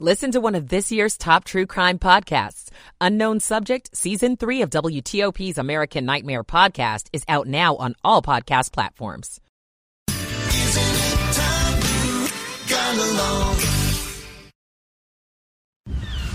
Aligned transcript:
Listen 0.00 0.32
to 0.32 0.40
one 0.40 0.56
of 0.56 0.68
this 0.68 0.90
year's 0.90 1.16
top 1.16 1.44
true 1.44 1.66
crime 1.66 2.00
podcasts. 2.00 2.68
Unknown 3.00 3.38
Subject, 3.38 3.96
Season 3.96 4.36
3 4.36 4.62
of 4.62 4.70
WTOP's 4.70 5.56
American 5.56 6.04
Nightmare 6.04 6.42
podcast 6.42 7.06
is 7.12 7.22
out 7.28 7.46
now 7.46 7.76
on 7.76 7.94
all 8.02 8.20
podcast 8.20 8.72
platforms. 8.72 9.40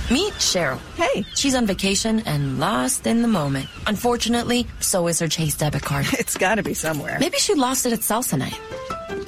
Meet 0.09 0.33
Cheryl. 0.39 0.79
Hey. 0.95 1.23
She's 1.35 1.53
on 1.53 1.65
vacation 1.67 2.21
and 2.21 2.59
lost 2.59 3.05
in 3.05 3.21
the 3.21 3.27
moment. 3.27 3.67
Unfortunately, 3.85 4.67
so 4.79 5.07
is 5.07 5.19
her 5.19 5.27
Chase 5.27 5.57
debit 5.57 5.83
card. 5.83 6.07
It's 6.13 6.37
gotta 6.37 6.63
be 6.63 6.73
somewhere. 6.73 7.17
Maybe 7.19 7.37
she 7.37 7.55
lost 7.55 7.85
it 7.85 7.91
at 7.91 7.99
salsa 7.99 8.37
night. 8.37 8.57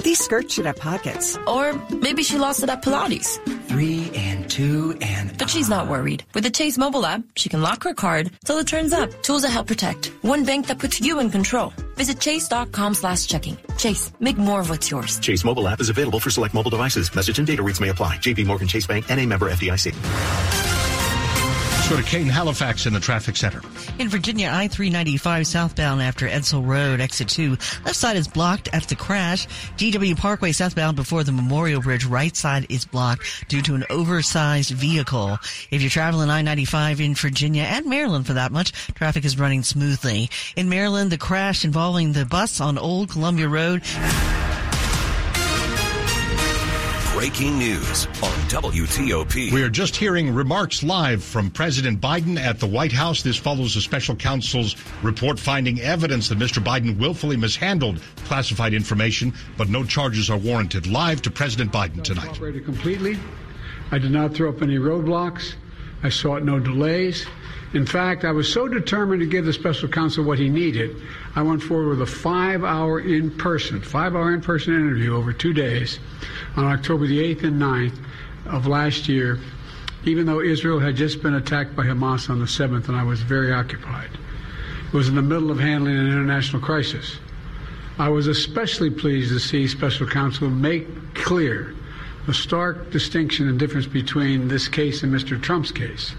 These 0.03 0.19
skirts 0.19 0.53
should 0.53 0.65
have 0.65 0.77
pockets. 0.77 1.37
Or 1.45 1.73
maybe 1.89 2.23
she 2.23 2.37
lost 2.37 2.63
it 2.63 2.69
at 2.69 2.81
Pilates. 2.81 3.37
Three 3.67 4.09
and 4.15 4.49
two 4.49 4.97
and. 4.99 5.37
But 5.37 5.49
she's 5.49 5.69
not 5.69 5.87
worried. 5.87 6.23
With 6.33 6.43
the 6.43 6.49
Chase 6.49 6.77
mobile 6.77 7.05
app, 7.05 7.21
she 7.35 7.49
can 7.49 7.61
lock 7.61 7.83
her 7.83 7.93
card 7.93 8.31
till 8.43 8.57
it 8.57 8.67
turns 8.67 8.93
up. 8.93 9.09
Tools 9.21 9.43
that 9.43 9.51
help 9.51 9.67
protect. 9.67 10.07
One 10.23 10.43
bank 10.43 10.67
that 10.67 10.79
puts 10.79 10.99
you 10.99 11.19
in 11.19 11.29
control. 11.29 11.71
Visit 11.95 12.19
chase.com 12.19 12.95
slash 12.95 13.27
checking. 13.27 13.57
Chase, 13.77 14.11
make 14.19 14.37
more 14.37 14.61
of 14.61 14.69
what's 14.71 14.89
yours. 14.89 15.19
Chase 15.19 15.43
mobile 15.43 15.67
app 15.67 15.79
is 15.79 15.89
available 15.89 16.19
for 16.19 16.31
select 16.31 16.53
mobile 16.53 16.71
devices. 16.71 17.13
Message 17.15 17.37
and 17.37 17.47
data 17.47 17.61
rates 17.61 17.79
may 17.79 17.89
apply. 17.89 18.17
JP 18.17 18.47
Morgan 18.47 18.67
Chase 18.67 18.87
Bank 18.87 19.05
and 19.09 19.19
a 19.19 19.25
member 19.25 19.51
FDIC. 19.51 20.80
Let's 21.81 21.89
go 21.89 21.97
to 21.97 22.03
Kane 22.03 22.27
Halifax 22.27 22.85
in 22.85 22.93
the 22.93 22.99
traffic 22.99 23.35
center. 23.35 23.59
In 23.97 24.07
Virginia, 24.07 24.51
I 24.53 24.67
395 24.67 25.47
southbound 25.47 25.99
after 25.99 26.27
Edsall 26.27 26.63
Road, 26.63 27.01
exit 27.01 27.27
2. 27.29 27.49
Left 27.49 27.95
side 27.95 28.17
is 28.17 28.27
blocked 28.27 28.69
after 28.71 28.89
the 28.89 29.01
crash. 29.01 29.47
GW 29.77 30.15
Parkway 30.15 30.51
southbound 30.51 30.95
before 30.95 31.23
the 31.23 31.31
Memorial 31.31 31.81
Bridge, 31.81 32.05
right 32.05 32.35
side 32.37 32.67
is 32.69 32.85
blocked 32.85 33.23
due 33.47 33.63
to 33.63 33.73
an 33.73 33.83
oversized 33.89 34.69
vehicle. 34.69 35.39
If 35.71 35.81
you're 35.81 35.89
traveling 35.89 36.29
I 36.29 36.43
95 36.43 37.01
in 37.01 37.15
Virginia 37.15 37.63
and 37.63 37.87
Maryland 37.87 38.27
for 38.27 38.33
that 38.33 38.51
much, 38.51 38.73
traffic 38.93 39.25
is 39.25 39.39
running 39.39 39.63
smoothly. 39.63 40.29
In 40.55 40.69
Maryland, 40.69 41.11
the 41.11 41.17
crash 41.17 41.65
involving 41.65 42.13
the 42.13 42.27
bus 42.27 42.61
on 42.61 42.77
Old 42.77 43.09
Columbia 43.09 43.47
Road. 43.47 43.81
Breaking 47.21 47.59
news 47.59 48.07
on 48.23 48.33
WTOP. 48.49 49.51
We 49.51 49.61
are 49.61 49.69
just 49.69 49.95
hearing 49.95 50.33
remarks 50.33 50.81
live 50.81 51.23
from 51.23 51.51
President 51.51 52.01
Biden 52.01 52.39
at 52.39 52.59
the 52.59 52.65
White 52.65 52.91
House. 52.91 53.21
This 53.21 53.37
follows 53.37 53.75
the 53.75 53.81
special 53.81 54.15
counsel's 54.15 54.75
report 55.03 55.37
finding 55.37 55.79
evidence 55.81 56.29
that 56.29 56.39
Mr. 56.39 56.63
Biden 56.63 56.97
willfully 56.97 57.37
mishandled 57.37 58.01
classified 58.25 58.73
information, 58.73 59.35
but 59.55 59.69
no 59.69 59.83
charges 59.83 60.31
are 60.31 60.37
warranted. 60.39 60.87
Live 60.87 61.21
to 61.21 61.29
President 61.29 61.71
Biden 61.71 62.01
tonight. 62.03 62.27
Operated 62.27 62.65
completely. 62.65 63.19
I 63.91 63.99
did 63.99 64.09
not 64.09 64.33
throw 64.33 64.49
up 64.49 64.63
any 64.63 64.77
roadblocks. 64.79 65.53
I 66.01 66.09
sought 66.09 66.43
no 66.43 66.59
delays. 66.59 67.27
In 67.73 67.85
fact, 67.85 68.25
I 68.25 68.31
was 68.31 68.51
so 68.51 68.67
determined 68.67 69.21
to 69.21 69.25
give 69.25 69.45
the 69.45 69.53
special 69.53 69.87
counsel 69.87 70.25
what 70.25 70.39
he 70.39 70.49
needed, 70.49 71.01
I 71.35 71.41
went 71.41 71.63
forward 71.63 71.89
with 71.89 72.01
a 72.01 72.05
five 72.05 72.65
hour 72.65 72.99
in 72.99 73.31
person, 73.31 73.79
five 73.79 74.13
hour 74.13 74.33
in 74.33 74.41
person 74.41 74.73
interview 74.73 75.15
over 75.15 75.31
two 75.31 75.53
days 75.53 75.99
on 76.57 76.65
October 76.65 77.07
the 77.07 77.19
8th 77.33 77.43
and 77.45 77.61
9th 77.61 77.97
of 78.47 78.67
last 78.67 79.07
year, 79.07 79.39
even 80.03 80.25
though 80.25 80.41
Israel 80.41 80.79
had 80.79 80.97
just 80.97 81.23
been 81.23 81.35
attacked 81.35 81.73
by 81.73 81.85
Hamas 81.85 82.29
on 82.29 82.39
the 82.39 82.45
7th 82.45 82.89
and 82.89 82.97
I 82.97 83.03
was 83.03 83.21
very 83.21 83.53
occupied. 83.53 84.09
It 84.87 84.93
was 84.93 85.07
in 85.07 85.15
the 85.15 85.21
middle 85.21 85.49
of 85.49 85.59
handling 85.59 85.97
an 85.97 86.07
international 86.07 86.61
crisis. 86.61 87.19
I 87.97 88.09
was 88.09 88.27
especially 88.27 88.89
pleased 88.89 89.31
to 89.31 89.39
see 89.39 89.67
special 89.67 90.07
counsel 90.07 90.49
make 90.49 91.13
clear 91.13 91.73
the 92.25 92.33
stark 92.33 92.91
distinction 92.91 93.47
and 93.47 93.57
difference 93.57 93.87
between 93.87 94.49
this 94.49 94.67
case 94.67 95.03
and 95.03 95.13
Mr. 95.13 95.41
Trump's 95.41 95.71
case. 95.71 96.13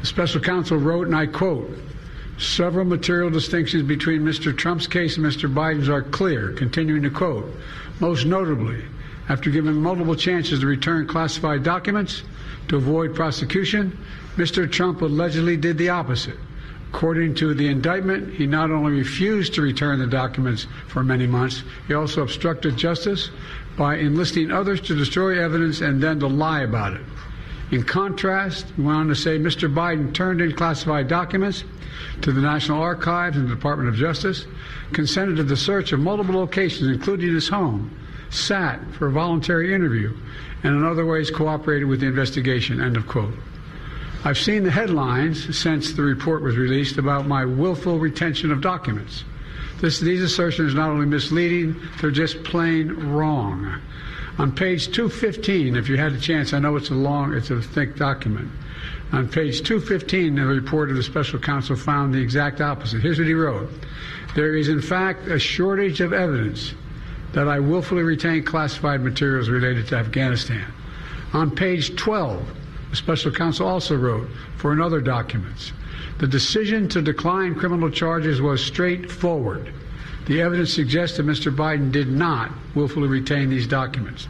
The 0.00 0.06
special 0.06 0.40
counsel 0.40 0.78
wrote, 0.78 1.06
and 1.06 1.16
I 1.16 1.26
quote, 1.26 1.70
Several 2.38 2.84
material 2.84 3.30
distinctions 3.30 3.82
between 3.82 4.20
Mr. 4.22 4.56
Trump's 4.56 4.86
case 4.86 5.16
and 5.16 5.24
Mr. 5.24 5.52
Biden's 5.52 5.88
are 5.88 6.02
clear. 6.02 6.52
Continuing 6.52 7.02
to 7.02 7.10
quote, 7.10 7.50
most 7.98 8.26
notably, 8.26 8.84
after 9.28 9.50
given 9.50 9.74
multiple 9.76 10.14
chances 10.14 10.60
to 10.60 10.66
return 10.66 11.06
classified 11.06 11.62
documents 11.62 12.24
to 12.68 12.76
avoid 12.76 13.14
prosecution, 13.14 13.96
Mr. 14.36 14.70
Trump 14.70 15.00
allegedly 15.00 15.56
did 15.56 15.78
the 15.78 15.88
opposite. 15.88 16.36
According 16.92 17.34
to 17.36 17.54
the 17.54 17.68
indictment, 17.68 18.34
he 18.34 18.46
not 18.46 18.70
only 18.70 18.92
refused 18.92 19.54
to 19.54 19.62
return 19.62 19.98
the 19.98 20.06
documents 20.06 20.66
for 20.88 21.02
many 21.02 21.26
months, 21.26 21.62
he 21.88 21.94
also 21.94 22.22
obstructed 22.22 22.76
justice 22.76 23.30
by 23.76 23.96
enlisting 23.96 24.50
others 24.50 24.80
to 24.82 24.94
destroy 24.94 25.42
evidence 25.42 25.80
and 25.80 26.02
then 26.02 26.20
to 26.20 26.26
lie 26.26 26.62
about 26.62 26.94
it. 26.94 27.02
In 27.70 27.82
contrast, 27.82 28.66
he 28.76 28.82
went 28.82 28.98
on 28.98 29.08
to 29.08 29.14
say 29.14 29.38
Mr. 29.38 29.72
Biden 29.72 30.14
turned 30.14 30.40
in 30.40 30.52
classified 30.52 31.08
documents 31.08 31.64
to 32.22 32.32
the 32.32 32.40
National 32.40 32.80
Archives 32.80 33.36
and 33.36 33.48
the 33.48 33.54
Department 33.54 33.88
of 33.88 33.96
Justice, 33.96 34.46
consented 34.92 35.36
to 35.36 35.42
the 35.42 35.56
search 35.56 35.92
of 35.92 36.00
multiple 36.00 36.36
locations, 36.36 36.88
including 36.88 37.34
his 37.34 37.48
home, 37.48 37.90
sat 38.30 38.80
for 38.94 39.08
a 39.08 39.12
voluntary 39.12 39.74
interview, 39.74 40.16
and 40.62 40.76
in 40.76 40.84
other 40.84 41.04
ways 41.04 41.30
cooperated 41.30 41.88
with 41.88 42.00
the 42.00 42.06
investigation. 42.06 42.80
End 42.80 42.96
of 42.96 43.06
quote. 43.06 43.34
I've 44.24 44.38
seen 44.38 44.64
the 44.64 44.70
headlines 44.70 45.56
since 45.56 45.92
the 45.92 46.02
report 46.02 46.42
was 46.42 46.56
released 46.56 46.98
about 46.98 47.26
my 47.26 47.44
willful 47.44 47.98
retention 47.98 48.50
of 48.50 48.60
documents. 48.60 49.24
This, 49.80 50.00
these 50.00 50.22
assertions 50.22 50.72
are 50.72 50.76
not 50.76 50.90
only 50.90 51.06
misleading, 51.06 51.80
they're 52.00 52.10
just 52.10 52.42
plain 52.42 53.12
wrong. 53.12 53.80
On 54.38 54.52
page 54.52 54.92
215, 54.92 55.76
if 55.76 55.88
you 55.88 55.96
had 55.96 56.12
a 56.12 56.20
chance, 56.20 56.52
I 56.52 56.58
know 56.58 56.76
it's 56.76 56.90
a 56.90 56.94
long, 56.94 57.32
it's 57.32 57.50
a 57.50 57.62
thick 57.62 57.96
document. 57.96 58.50
On 59.12 59.26
page 59.28 59.62
215, 59.62 60.34
the 60.34 60.44
report 60.44 60.90
of 60.90 60.96
the 60.96 61.02
special 61.02 61.38
counsel 61.38 61.74
found 61.74 62.12
the 62.12 62.20
exact 62.20 62.60
opposite. 62.60 63.00
Here's 63.00 63.18
what 63.18 63.26
he 63.26 63.34
wrote. 63.34 63.70
There 64.34 64.54
is, 64.54 64.68
in 64.68 64.82
fact, 64.82 65.28
a 65.28 65.38
shortage 65.38 66.02
of 66.02 66.12
evidence 66.12 66.74
that 67.32 67.48
I 67.48 67.60
willfully 67.60 68.02
retained 68.02 68.46
classified 68.46 69.02
materials 69.02 69.48
related 69.48 69.86
to 69.88 69.96
Afghanistan. 69.96 70.66
On 71.32 71.50
page 71.50 71.96
12, 71.96 72.46
the 72.90 72.96
special 72.96 73.32
counsel 73.32 73.66
also 73.66 73.96
wrote 73.96 74.28
for 74.56 74.72
another 74.72 75.00
documents. 75.00 75.72
The 76.18 76.26
decision 76.26 76.88
to 76.90 77.00
decline 77.00 77.54
criminal 77.54 77.90
charges 77.90 78.42
was 78.42 78.64
straightforward. 78.64 79.72
The 80.26 80.40
evidence 80.40 80.74
suggests 80.74 81.16
that 81.16 81.26
Mr. 81.26 81.54
Biden 81.54 81.92
did 81.92 82.08
not 82.08 82.50
willfully 82.74 83.06
retain 83.06 83.48
these 83.48 83.66
documents. 83.66 84.26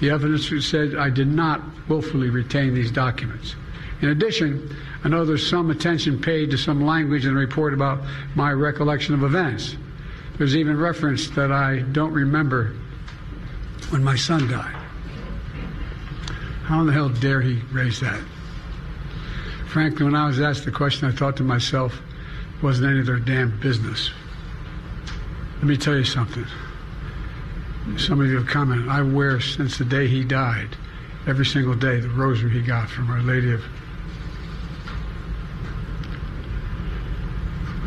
The 0.00 0.10
evidence 0.10 0.50
said 0.66 0.96
I 0.96 1.08
did 1.08 1.28
not 1.28 1.62
willfully 1.88 2.30
retain 2.30 2.74
these 2.74 2.90
documents. 2.90 3.54
In 4.02 4.08
addition, 4.08 4.76
I 5.04 5.08
know 5.08 5.24
there's 5.24 5.48
some 5.48 5.70
attention 5.70 6.20
paid 6.20 6.50
to 6.50 6.58
some 6.58 6.84
language 6.84 7.24
in 7.24 7.34
the 7.34 7.40
report 7.40 7.72
about 7.72 8.02
my 8.34 8.52
recollection 8.52 9.14
of 9.14 9.22
events. 9.22 9.76
There's 10.36 10.56
even 10.56 10.76
reference 10.76 11.30
that 11.30 11.52
I 11.52 11.78
don't 11.78 12.12
remember 12.12 12.74
when 13.90 14.02
my 14.02 14.16
son 14.16 14.48
died. 14.48 14.74
How 16.64 16.80
in 16.80 16.88
the 16.88 16.92
hell 16.92 17.08
dare 17.08 17.40
he 17.40 17.62
raise 17.72 18.00
that? 18.00 18.20
Frankly, 19.68 20.04
when 20.04 20.16
I 20.16 20.26
was 20.26 20.40
asked 20.40 20.64
the 20.64 20.72
question, 20.72 21.08
I 21.08 21.12
thought 21.12 21.36
to 21.36 21.44
myself, 21.44 22.00
it 22.56 22.62
wasn't 22.62 22.90
any 22.90 23.00
of 23.00 23.06
their 23.06 23.20
damn 23.20 23.58
business. 23.60 24.10
Let 25.56 25.64
me 25.64 25.76
tell 25.76 25.96
you 25.96 26.04
something. 26.04 26.44
Some 27.96 28.20
of 28.20 28.26
you 28.26 28.36
have 28.36 28.46
commented, 28.46 28.88
I 28.88 29.00
wear 29.00 29.40
since 29.40 29.78
the 29.78 29.84
day 29.84 30.06
he 30.06 30.22
died, 30.22 30.76
every 31.26 31.46
single 31.46 31.74
day, 31.74 31.98
the 31.98 32.10
rosary 32.10 32.50
he 32.50 32.60
got 32.60 32.90
from 32.90 33.10
Our 33.10 33.22
Lady 33.22 33.52
of. 33.52 33.64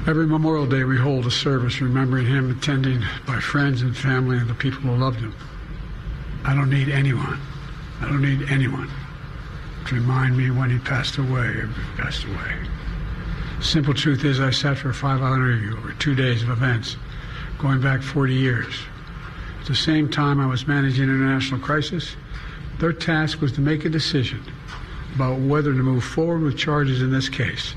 Every 0.07 0.25
Memorial 0.25 0.66
Day, 0.66 0.84
we 0.84 0.97
hold 0.97 1.28
a 1.28 1.31
service 1.31 1.80
remembering 1.80 2.25
him, 2.25 2.50
attending 2.50 3.03
by 3.28 3.40
friends 3.40 3.84
and 3.84 3.96
family 3.96 4.38
and 4.38 4.50
the 4.50 4.56
people 4.56 4.81
who 4.81 4.96
loved 4.96 5.19
him. 5.19 5.36
I 6.44 6.56
don't 6.56 6.69
need 6.69 6.90
anyone. 6.90 7.40
I 8.01 8.06
don't 8.06 8.22
need 8.22 8.50
anyone 8.50 8.90
to 9.88 9.96
remind 9.96 10.36
me 10.36 10.50
when 10.50 10.72
he 10.72 10.80
passed 10.80 11.18
away 11.18 11.48
or 11.48 11.69
passed 11.98 12.24
away. 12.24 12.56
Simple 13.62 13.94
truth 13.94 14.25
is, 14.25 14.39
I 14.39 14.50
sat 14.50 14.77
for 14.77 14.92
five 14.92 15.22
hour 15.22 15.36
interview 15.36 15.77
over 15.77 15.94
two 15.94 16.15
days 16.15 16.42
of 16.42 16.50
events 16.50 16.95
going 17.59 17.81
back 17.81 18.01
40 18.01 18.33
years. 18.33 18.73
At 19.61 19.67
the 19.67 19.75
same 19.75 20.09
time, 20.09 20.39
I 20.39 20.47
was 20.47 20.67
managing 20.67 21.03
international 21.03 21.59
crisis. 21.59 22.15
Their 22.79 22.94
task 22.94 23.41
was 23.41 23.51
to 23.53 23.61
make 23.61 23.85
a 23.85 23.89
decision 23.89 24.41
about 25.13 25.39
whether 25.39 25.73
to 25.73 25.83
move 25.83 26.03
forward 26.03 26.41
with 26.41 26.57
charges 26.57 27.01
in 27.01 27.11
this 27.11 27.27
case. 27.27 27.75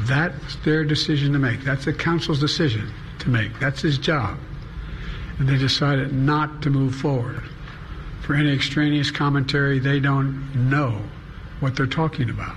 That's 0.00 0.56
their 0.64 0.84
decision 0.84 1.32
to 1.34 1.38
make. 1.38 1.60
That's 1.60 1.84
the 1.84 1.92
counsel's 1.92 2.40
decision 2.40 2.90
to 3.18 3.28
make. 3.28 3.58
That's 3.60 3.82
his 3.82 3.98
job. 3.98 4.38
And 5.38 5.48
they 5.48 5.58
decided 5.58 6.12
not 6.12 6.62
to 6.62 6.70
move 6.70 6.94
forward. 6.94 7.42
For 8.22 8.34
any 8.34 8.52
extraneous 8.52 9.10
commentary, 9.10 9.78
they 9.78 10.00
don't 10.00 10.70
know 10.70 11.02
what 11.60 11.76
they're 11.76 11.86
talking 11.86 12.30
about. 12.30 12.56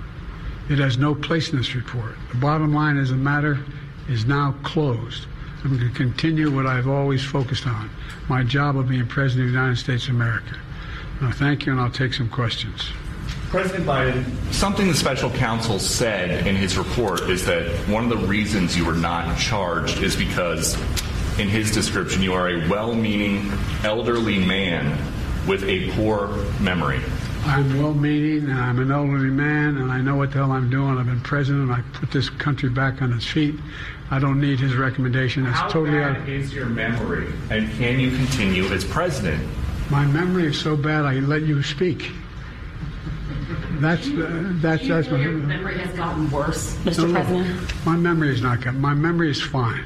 It 0.70 0.78
has 0.78 0.96
no 0.96 1.14
place 1.14 1.50
in 1.50 1.58
this 1.58 1.74
report. 1.74 2.14
The 2.30 2.38
bottom 2.38 2.72
line 2.72 2.96
is 2.96 3.10
the 3.10 3.16
matter 3.16 3.58
is 4.08 4.24
now 4.24 4.54
closed. 4.62 5.26
I'm 5.64 5.78
going 5.78 5.88
to 5.88 5.96
continue 5.96 6.50
what 6.50 6.66
I've 6.66 6.88
always 6.88 7.24
focused 7.24 7.66
on 7.68 7.88
my 8.28 8.42
job 8.42 8.76
of 8.76 8.88
being 8.88 9.06
President 9.06 9.46
of 9.46 9.52
the 9.52 9.58
United 9.58 9.76
States 9.76 10.08
of 10.08 10.14
America. 10.14 10.56
Now, 11.20 11.30
thank 11.30 11.66
you, 11.66 11.72
and 11.72 11.80
I'll 11.80 11.90
take 11.90 12.14
some 12.14 12.28
questions. 12.28 12.90
President 13.48 13.86
Biden, 13.86 14.52
something 14.52 14.88
the 14.88 14.94
special 14.94 15.30
counsel 15.30 15.78
said 15.78 16.46
in 16.48 16.56
his 16.56 16.76
report 16.76 17.28
is 17.28 17.44
that 17.46 17.68
one 17.88 18.02
of 18.02 18.08
the 18.10 18.26
reasons 18.26 18.76
you 18.76 18.84
were 18.84 18.94
not 18.94 19.38
charged 19.38 20.02
is 20.02 20.16
because, 20.16 20.74
in 21.38 21.48
his 21.48 21.70
description, 21.70 22.22
you 22.22 22.32
are 22.32 22.48
a 22.48 22.68
well 22.68 22.94
meaning 22.94 23.52
elderly 23.84 24.44
man 24.44 24.98
with 25.46 25.62
a 25.64 25.90
poor 25.92 26.28
memory. 26.60 27.00
I'm 27.44 27.82
well 27.82 27.92
meaning 27.92 28.48
and 28.48 28.58
I'm 28.60 28.78
an 28.78 28.90
elderly 28.90 29.28
man 29.30 29.76
and 29.76 29.90
I 29.90 30.00
know 30.00 30.16
what 30.16 30.30
the 30.30 30.38
hell 30.38 30.52
I'm 30.52 30.70
doing. 30.70 30.96
I've 30.98 31.06
been 31.06 31.20
president. 31.20 31.64
and 31.70 31.72
I 31.72 31.82
put 31.98 32.10
this 32.10 32.30
country 32.30 32.68
back 32.68 33.02
on 33.02 33.12
its 33.12 33.26
feet. 33.26 33.56
I 34.10 34.18
don't 34.18 34.40
need 34.40 34.60
his 34.60 34.74
recommendation. 34.76 35.46
It's 35.46 35.58
How 35.58 35.68
totally 35.68 35.98
bad 35.98 36.16
out. 36.22 36.28
is 36.28 36.52
your 36.54 36.66
memory, 36.66 37.32
and 37.50 37.70
can 37.78 37.98
you 37.98 38.10
continue 38.14 38.64
as 38.66 38.84
president? 38.84 39.42
My 39.90 40.04
memory 40.06 40.46
is 40.46 40.58
so 40.60 40.76
bad 40.76 41.04
I 41.04 41.14
let 41.20 41.42
you 41.42 41.62
speak. 41.62 42.10
That's 43.80 44.06
uh, 44.08 44.52
that's 44.60 44.86
that's 44.86 45.08
my 45.10 45.18
Your 45.18 45.32
memory 45.32 45.78
has 45.78 45.96
gotten 45.96 46.30
worse, 46.30 46.74
Mr. 46.84 46.98
No, 46.98 47.06
no. 47.06 47.12
President. 47.24 47.86
My 47.86 47.96
memory 47.96 48.30
is 48.34 48.42
not 48.42 48.60
good. 48.60 48.74
My 48.74 48.94
memory 48.94 49.30
is 49.30 49.42
fine. 49.42 49.84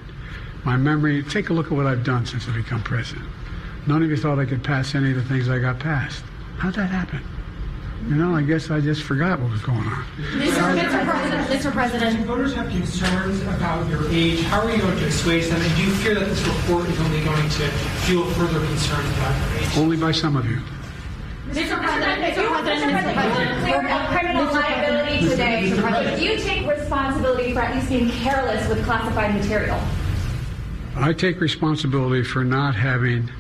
My 0.64 0.76
memory. 0.76 1.22
Take 1.22 1.48
a 1.50 1.52
look 1.52 1.66
at 1.66 1.72
what 1.72 1.86
I've 1.86 2.04
done 2.04 2.26
since 2.26 2.48
I 2.48 2.52
become 2.54 2.82
president. 2.82 3.26
None 3.86 4.02
of 4.02 4.10
you 4.10 4.16
thought 4.16 4.38
I 4.40 4.44
could 4.44 4.62
pass 4.64 4.94
any 4.94 5.10
of 5.12 5.16
the 5.16 5.24
things 5.24 5.48
I 5.48 5.58
got 5.60 5.78
passed. 5.78 6.22
How'd 6.58 6.74
that 6.74 6.90
happen? 6.90 7.22
You 8.08 8.14
know, 8.14 8.36
I 8.36 8.42
guess 8.42 8.70
I 8.70 8.80
just 8.80 9.02
forgot 9.02 9.40
what 9.40 9.50
was 9.50 9.62
going 9.62 9.80
on. 9.80 10.04
Mr. 10.38 10.78
Mr. 10.78 11.04
President, 11.04 11.48
Mr. 11.48 11.72
President. 11.72 12.26
Voters 12.26 12.54
have 12.54 12.68
concerns 12.68 13.42
about 13.42 13.90
your 13.90 14.08
age. 14.12 14.42
How 14.42 14.60
are 14.60 14.70
you 14.70 14.80
going 14.80 14.96
to 14.96 15.06
assuage 15.06 15.48
them? 15.48 15.60
And 15.60 15.74
do 15.74 15.82
you 15.82 15.90
fear 15.90 16.14
that 16.14 16.28
this 16.28 16.46
report 16.46 16.88
is 16.88 17.00
only 17.00 17.24
going 17.24 17.42
to 17.48 17.68
fuel 18.06 18.24
further 18.30 18.64
concerns 18.64 19.08
about 19.16 19.34
your 19.50 19.60
age? 19.60 19.76
Only 19.76 19.96
by 19.96 20.12
some 20.12 20.36
of 20.36 20.48
you. 20.48 20.60
Mr. 21.48 21.82
President, 21.82 22.22
Mr. 22.22 22.46
President, 22.46 22.92
Mr. 22.92 23.12
President. 23.12 23.64
Clear 23.64 23.88
up 23.88 24.08
criminal 24.10 24.46
Mr. 24.46 24.52
liability 24.52 25.26
Mr. 25.26 25.30
today. 25.30 25.70
Mr. 25.70 25.80
President. 25.82 26.20
Do 26.20 26.24
you 26.26 26.38
take 26.38 26.68
responsibility 26.68 27.54
for 27.54 27.60
at 27.60 27.74
least 27.74 27.88
being 27.88 28.10
careless 28.10 28.68
with 28.68 28.84
classified 28.84 29.34
material? 29.34 29.80
I 30.94 31.12
take 31.12 31.40
responsibility 31.40 32.22
for 32.22 32.44
not 32.44 32.76
having 32.76 33.32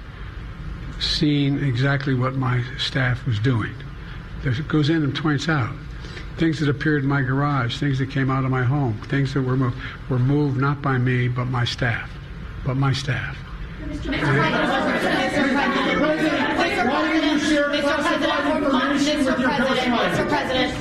seen 0.98 1.62
exactly 1.62 2.14
what 2.14 2.34
my 2.34 2.64
staff 2.78 3.24
was 3.26 3.38
doing. 3.38 3.72
It 4.44 4.68
goes 4.68 4.90
in 4.90 5.02
and 5.02 5.14
points 5.14 5.48
out 5.48 5.74
things 6.36 6.60
that 6.60 6.68
appeared 6.68 7.02
in 7.02 7.08
my 7.08 7.22
garage, 7.22 7.78
things 7.78 7.98
that 7.98 8.10
came 8.10 8.30
out 8.30 8.44
of 8.44 8.50
my 8.50 8.62
home, 8.62 9.00
things 9.08 9.34
that 9.34 9.42
were 9.42 9.56
moved, 9.56 9.76
were 10.08 10.18
moved 10.18 10.60
not 10.60 10.82
by 10.82 10.98
me 10.98 11.28
but 11.28 11.46
my 11.46 11.64
staff, 11.64 12.10
but 12.64 12.76
my 12.76 12.92
staff. 12.92 13.36
Mr. 13.82 14.12
President, 20.28 20.74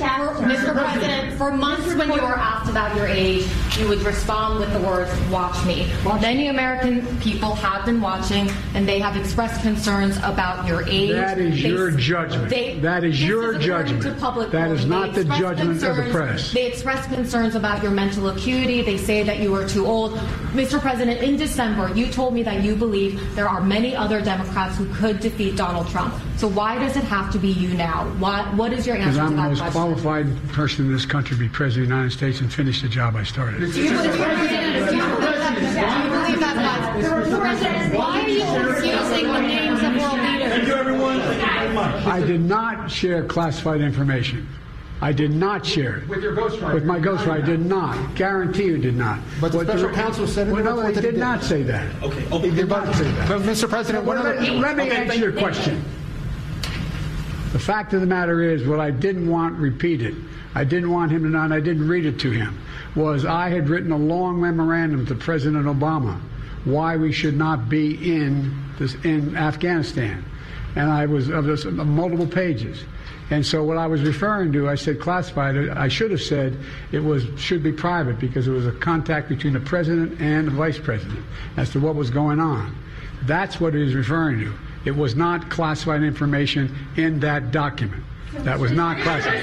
Mr. 0.46 0.72
President, 0.72 1.38
for 1.38 1.52
months 1.52 1.94
when 1.94 2.12
you 2.12 2.20
were 2.20 2.38
asked 2.38 2.70
about 2.70 2.94
your 2.96 3.06
age, 3.06 3.46
you 3.78 3.88
would 3.88 4.00
respond 4.02 4.58
with 4.60 4.72
the 4.72 4.80
words, 4.80 5.10
watch 5.30 5.64
me. 5.66 5.90
Well, 6.04 6.18
many 6.20 6.48
American 6.48 7.04
people 7.20 7.54
have 7.56 7.84
been 7.84 8.00
watching 8.00 8.50
and 8.74 8.88
they 8.88 8.98
have 9.00 9.16
expressed 9.16 9.60
concerns 9.62 10.16
about 10.18 10.66
your 10.66 10.82
age. 10.88 11.12
That 11.12 11.38
is 11.38 11.62
They- 11.62 11.68
your 11.68 11.90
judgment. 11.90 12.48
they- 12.48 12.78
That 12.80 13.04
is 13.04 13.22
your 13.22 13.50
according 13.50 13.66
judgment. 13.66 14.02
to 14.02 14.10
public 14.12 14.50
That 14.50 14.70
is 14.70 14.86
not 14.86 15.14
the 15.14 15.24
judgment 15.24 15.82
of 15.82 15.96
the 15.96 16.02
press. 16.10 16.52
They 16.52 16.66
express 16.66 17.06
concerns 17.06 17.54
about 17.54 17.82
your 17.82 17.92
mental 17.92 18.28
acuity. 18.28 18.82
They 18.82 18.96
say 18.96 19.22
that 19.22 19.40
you 19.40 19.54
are 19.54 19.66
too 19.68 19.86
old. 19.86 20.18
Mr. 20.54 20.80
President, 20.80 21.20
in 21.20 21.36
December, 21.36 21.90
you 21.94 22.06
told 22.06 22.32
me 22.34 22.42
that 22.44 22.62
you 22.62 22.76
believe 22.76 23.20
there 23.34 23.48
are 23.48 23.60
many 23.60 23.94
other 23.94 24.20
Democrats 24.20 24.76
who 24.76 24.86
could 24.94 25.20
defeat 25.20 25.56
Donald 25.56 25.88
Trump. 25.90 26.14
So 26.36 26.48
why 26.48 26.78
does 26.78 26.96
it 26.96 27.04
have 27.04 27.30
to 27.32 27.38
be 27.38 27.48
you 27.48 27.74
now? 27.74 28.06
Why, 28.18 28.42
what 28.54 28.72
is 28.72 28.86
your 28.86 28.96
answer 28.96 29.18
to 29.20 29.24
I'm 29.24 29.36
the 29.36 29.42
most 29.42 29.58
question? 29.60 29.72
qualified 29.72 30.48
person 30.52 30.86
in 30.86 30.92
this 30.92 31.06
country 31.06 31.36
to 31.36 31.40
be 31.42 31.48
president 31.48 31.84
of 31.84 31.88
the 31.88 31.94
United 31.94 32.12
States 32.16 32.40
and 32.40 32.52
finish 32.52 32.82
the 32.82 32.88
job 32.88 33.16
I 33.16 33.22
started. 33.22 33.62
Do 33.72 33.82
you 33.82 33.90
believe 33.90 34.12
that? 34.18 34.90
Do 34.90 34.96
you 34.96 35.02
believe 35.02 36.40
that? 36.40 36.96
Mr. 36.96 37.40
President, 37.40 37.94
why 37.94 38.20
are 38.22 38.28
you 38.28 38.40
confusing 38.44 39.32
the 39.32 39.40
names 39.40 39.82
of 39.82 39.96
world 39.96 40.18
leaders? 40.20 40.52
Thank 40.52 40.68
you, 40.68 40.74
everyone. 40.74 41.20
I 41.20 42.20
did 42.20 42.40
not 42.42 42.90
share 42.90 43.24
classified 43.24 43.80
information. 43.80 44.46
I 45.02 45.12
did 45.12 45.30
not 45.32 45.66
share 45.66 45.98
it. 45.98 46.08
With 46.08 46.22
your 46.22 46.34
ghostwriter. 46.34 46.72
With 46.74 46.84
my 46.84 46.98
ghostwriter, 46.98 47.42
I 47.42 47.46
did 47.46 47.66
not. 47.66 48.14
Guarantee 48.14 48.64
you 48.64 48.78
did 48.78 48.94
not. 48.96 49.18
But 49.40 49.52
the 49.52 49.58
What 49.58 49.66
special 49.66 49.90
counsel 49.90 50.26
said 50.26 50.46
in 50.48 50.54
well, 50.54 50.62
the 50.64 50.70
no, 50.70 50.76
report 50.76 50.94
they 50.94 51.00
did 51.02 51.10
did. 51.12 51.20
not 51.20 51.42
say 51.42 51.62
that. 51.64 52.02
Okay, 52.02 52.48
He 52.48 52.54
did 52.54 52.68
not 52.68 52.94
say 52.94 53.04
that. 53.04 53.28
But, 53.28 53.42
Mr. 53.42 53.68
President, 53.68 54.04
one 54.06 54.16
Well, 54.18 54.26
of 54.26 54.40
let, 54.40 54.52
let 54.54 54.76
me 54.76 54.84
Okay, 54.84 54.96
answer 54.96 55.18
your 55.18 55.32
question. 55.32 55.84
The 57.52 57.58
fact 57.58 57.92
of 57.92 58.00
the 58.00 58.06
matter 58.06 58.42
is, 58.42 58.66
what 58.66 58.80
I 58.80 58.90
didn't 58.90 59.28
want 59.28 59.56
repeated, 59.58 60.16
I 60.54 60.64
didn't 60.64 60.90
want 60.90 61.10
him 61.12 61.24
to 61.24 61.28
know, 61.28 61.40
and 61.42 61.52
I 61.52 61.60
didn't 61.60 61.86
read 61.88 62.06
it 62.06 62.18
to 62.20 62.30
him, 62.30 62.58
was 62.96 63.24
I 63.24 63.50
had 63.50 63.68
written 63.68 63.92
a 63.92 63.98
long 63.98 64.40
memorandum 64.40 65.06
to 65.06 65.14
President 65.14 65.66
Obama 65.66 66.18
why 66.64 66.96
we 66.96 67.12
should 67.12 67.36
not 67.36 67.68
be 67.68 67.94
in 68.12 68.52
this 68.78 68.94
in 69.04 69.36
Afghanistan, 69.36 70.24
and 70.74 70.90
I 70.90 71.06
was 71.06 71.28
of 71.28 71.44
this 71.44 71.64
multiple 71.64 72.26
pages. 72.26 72.82
And 73.28 73.44
so 73.44 73.64
what 73.64 73.76
I 73.76 73.86
was 73.88 74.02
referring 74.02 74.52
to, 74.52 74.68
I 74.68 74.76
said 74.76 75.00
classified. 75.00 75.56
I 75.70 75.88
should 75.88 76.12
have 76.12 76.22
said 76.22 76.56
it 76.92 77.00
was 77.00 77.26
should 77.36 77.62
be 77.62 77.72
private 77.72 78.18
because 78.18 78.46
it 78.46 78.52
was 78.52 78.66
a 78.66 78.72
contact 78.72 79.28
between 79.28 79.52
the 79.52 79.60
president 79.60 80.20
and 80.20 80.46
the 80.46 80.52
vice 80.52 80.78
president 80.78 81.24
as 81.56 81.70
to 81.70 81.80
what 81.80 81.94
was 81.94 82.10
going 82.10 82.40
on. 82.40 82.76
That's 83.22 83.60
what 83.60 83.74
he 83.74 83.80
was 83.80 83.94
referring 83.94 84.40
to. 84.40 84.52
It 84.84 84.96
was 84.96 85.16
not 85.16 85.50
classified 85.50 86.02
information 86.02 86.76
in 86.96 87.18
that 87.20 87.50
document. 87.50 88.04
That 88.38 88.58
was 88.58 88.70
not 88.70 89.00
classified. 89.00 89.42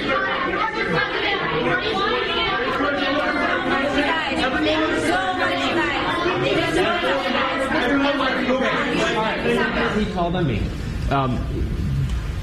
He 9.44 10.06
called 10.12 10.34
on 10.36 10.46
me. 10.46 10.62
Um, 11.10 11.36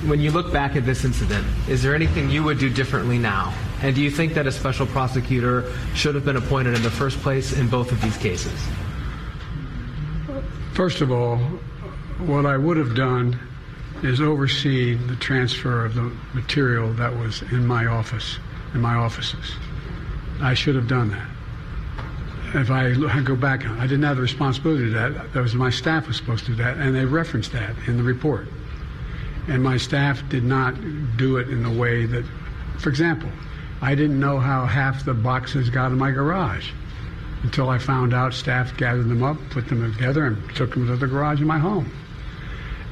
when 0.07 0.19
you 0.19 0.31
look 0.31 0.53
back 0.53 0.75
at 0.75 0.85
this 0.85 1.03
incident, 1.03 1.45
is 1.67 1.83
there 1.83 1.93
anything 1.95 2.29
you 2.29 2.43
would 2.43 2.59
do 2.59 2.69
differently 2.69 3.17
now? 3.17 3.53
And 3.81 3.95
do 3.95 4.01
you 4.01 4.11
think 4.11 4.33
that 4.35 4.47
a 4.47 4.51
special 4.51 4.85
prosecutor 4.85 5.71
should 5.95 6.15
have 6.15 6.25
been 6.25 6.37
appointed 6.37 6.75
in 6.75 6.83
the 6.83 6.91
first 6.91 7.19
place 7.19 7.53
in 7.53 7.67
both 7.67 7.91
of 7.91 8.01
these 8.01 8.17
cases? 8.17 8.53
First 10.73 11.01
of 11.01 11.11
all, 11.11 11.37
what 12.19 12.45
I 12.45 12.57
would 12.57 12.77
have 12.77 12.95
done 12.95 13.39
is 14.03 14.21
overseen 14.21 15.07
the 15.07 15.15
transfer 15.15 15.85
of 15.85 15.95
the 15.95 16.11
material 16.33 16.93
that 16.93 17.15
was 17.15 17.41
in 17.51 17.65
my 17.65 17.87
office, 17.87 18.37
in 18.73 18.81
my 18.81 18.95
offices. 18.95 19.55
I 20.39 20.53
should 20.53 20.75
have 20.75 20.87
done 20.87 21.09
that. 21.11 21.27
If 22.53 22.69
I 22.69 22.93
go 23.21 23.35
back, 23.35 23.65
I 23.65 23.83
didn't 23.83 24.03
have 24.03 24.17
the 24.17 24.21
responsibility 24.21 24.85
to 24.85 24.89
that. 24.91 25.33
That 25.33 25.41
was 25.41 25.55
my 25.55 25.69
staff 25.69 26.07
was 26.07 26.17
supposed 26.17 26.45
to 26.45 26.51
do 26.51 26.57
that, 26.57 26.77
and 26.77 26.93
they 26.93 27.05
referenced 27.05 27.53
that 27.53 27.75
in 27.87 27.97
the 27.97 28.03
report. 28.03 28.47
And 29.47 29.63
my 29.63 29.77
staff 29.77 30.21
did 30.29 30.43
not 30.43 30.75
do 31.17 31.37
it 31.37 31.49
in 31.49 31.63
the 31.63 31.71
way 31.71 32.05
that, 32.05 32.25
for 32.77 32.89
example, 32.89 33.29
I 33.81 33.95
didn't 33.95 34.19
know 34.19 34.37
how 34.37 34.65
half 34.65 35.05
the 35.05 35.13
boxes 35.13 35.69
got 35.69 35.91
in 35.91 35.97
my 35.97 36.11
garage 36.11 36.71
until 37.43 37.69
I 37.69 37.79
found 37.79 38.13
out 38.13 38.33
staff 38.33 38.75
gathered 38.77 39.09
them 39.09 39.23
up, 39.23 39.37
put 39.49 39.67
them 39.67 39.91
together, 39.93 40.25
and 40.25 40.55
took 40.55 40.71
them 40.71 40.87
to 40.87 40.95
the 40.95 41.07
garage 41.07 41.41
in 41.41 41.47
my 41.47 41.57
home. 41.57 41.91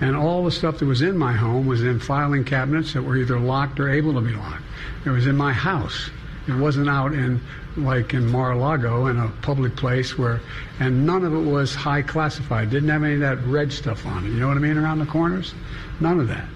And 0.01 0.15
all 0.15 0.45
the 0.45 0.51
stuff 0.51 0.79
that 0.79 0.85
was 0.85 1.01
in 1.01 1.17
my 1.17 1.33
home 1.33 1.67
was 1.67 1.83
in 1.83 1.99
filing 1.99 2.45
cabinets 2.45 2.93
that 2.93 3.03
were 3.03 3.17
either 3.17 3.37
locked 3.37 3.79
or 3.79 3.89
able 3.89 4.13
to 4.13 4.21
be 4.21 4.33
locked. 4.33 4.63
It 5.05 5.09
was 5.09 5.27
in 5.27 5.35
my 5.35 5.51
house. 5.51 6.09
It 6.49 6.57
wasn't 6.57 6.89
out 6.89 7.13
in, 7.13 7.41
like 7.77 8.13
in 8.13 8.25
Mar-a-Lago, 8.27 9.07
in 9.07 9.19
a 9.19 9.29
public 9.41 9.75
place 9.75 10.17
where, 10.17 10.41
and 10.79 11.05
none 11.05 11.23
of 11.23 11.33
it 11.33 11.49
was 11.49 11.75
high 11.75 12.01
classified. 12.01 12.69
Didn't 12.69 12.89
have 12.89 13.03
any 13.03 13.15
of 13.15 13.19
that 13.21 13.43
red 13.45 13.71
stuff 13.71 14.05
on 14.05 14.25
it. 14.25 14.29
You 14.29 14.39
know 14.39 14.47
what 14.47 14.57
I 14.57 14.59
mean? 14.59 14.77
Around 14.77 14.99
the 14.99 15.05
corners? 15.05 15.53
None 15.99 16.19
of 16.19 16.27
that. 16.27 16.47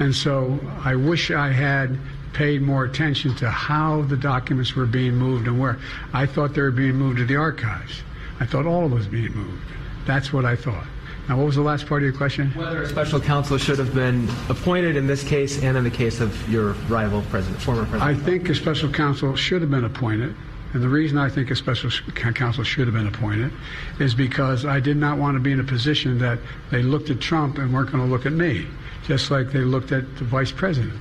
And 0.00 0.14
so 0.14 0.58
I 0.84 0.94
wish 0.96 1.30
I 1.30 1.50
had 1.50 1.98
paid 2.32 2.62
more 2.62 2.84
attention 2.84 3.34
to 3.36 3.50
how 3.50 4.02
the 4.02 4.16
documents 4.16 4.74
were 4.76 4.86
being 4.86 5.14
moved 5.14 5.48
and 5.48 5.58
where. 5.58 5.78
I 6.12 6.26
thought 6.26 6.54
they 6.54 6.62
were 6.62 6.70
being 6.70 6.94
moved 6.94 7.18
to 7.18 7.24
the 7.24 7.36
archives. 7.36 8.02
I 8.40 8.46
thought 8.46 8.66
all 8.66 8.86
of 8.86 8.92
it 8.92 8.94
was 8.94 9.06
being 9.08 9.34
moved. 9.34 9.62
That's 10.06 10.32
what 10.32 10.44
I 10.44 10.54
thought. 10.54 10.86
Now, 11.28 11.36
what 11.36 11.44
was 11.44 11.56
the 11.56 11.62
last 11.62 11.86
part 11.86 12.02
of 12.02 12.04
your 12.04 12.16
question? 12.16 12.50
Whether 12.52 12.82
a 12.82 12.88
special 12.88 13.20
counsel 13.20 13.58
should 13.58 13.78
have 13.78 13.94
been 13.94 14.26
appointed 14.48 14.96
in 14.96 15.06
this 15.06 15.22
case 15.22 15.62
and 15.62 15.76
in 15.76 15.84
the 15.84 15.90
case 15.90 16.20
of 16.20 16.48
your 16.48 16.72
rival 16.88 17.20
president, 17.28 17.60
former 17.60 17.84
president. 17.84 18.02
I 18.02 18.14
think 18.24 18.48
a 18.48 18.54
special 18.54 18.90
counsel 18.90 19.36
should 19.36 19.60
have 19.60 19.70
been 19.70 19.84
appointed. 19.84 20.34
And 20.72 20.82
the 20.82 20.88
reason 20.88 21.18
I 21.18 21.28
think 21.28 21.50
a 21.50 21.56
special 21.56 21.90
counsel 22.12 22.64
should 22.64 22.86
have 22.86 22.94
been 22.94 23.06
appointed 23.06 23.52
is 24.00 24.14
because 24.14 24.64
I 24.64 24.80
did 24.80 24.96
not 24.96 25.18
want 25.18 25.34
to 25.36 25.40
be 25.40 25.52
in 25.52 25.60
a 25.60 25.64
position 25.64 26.18
that 26.18 26.38
they 26.70 26.82
looked 26.82 27.10
at 27.10 27.20
Trump 27.20 27.58
and 27.58 27.74
weren't 27.74 27.90
going 27.92 28.04
to 28.04 28.10
look 28.10 28.24
at 28.24 28.32
me, 28.32 28.66
just 29.06 29.30
like 29.30 29.50
they 29.50 29.60
looked 29.60 29.92
at 29.92 30.16
the 30.16 30.24
vice 30.24 30.52
president. 30.52 30.98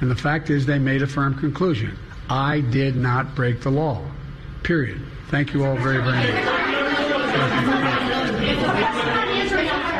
And 0.00 0.10
the 0.10 0.16
fact 0.16 0.50
is, 0.50 0.66
they 0.66 0.78
made 0.78 1.02
a 1.02 1.06
firm 1.06 1.34
conclusion. 1.34 1.96
I 2.28 2.60
did 2.60 2.96
not 2.96 3.36
break 3.36 3.60
the 3.60 3.70
law. 3.70 4.04
Period. 4.62 5.00
Thank 5.28 5.54
you 5.54 5.64
all 5.64 5.76
very, 5.76 5.98
very 5.98 6.32
much. 9.12 9.26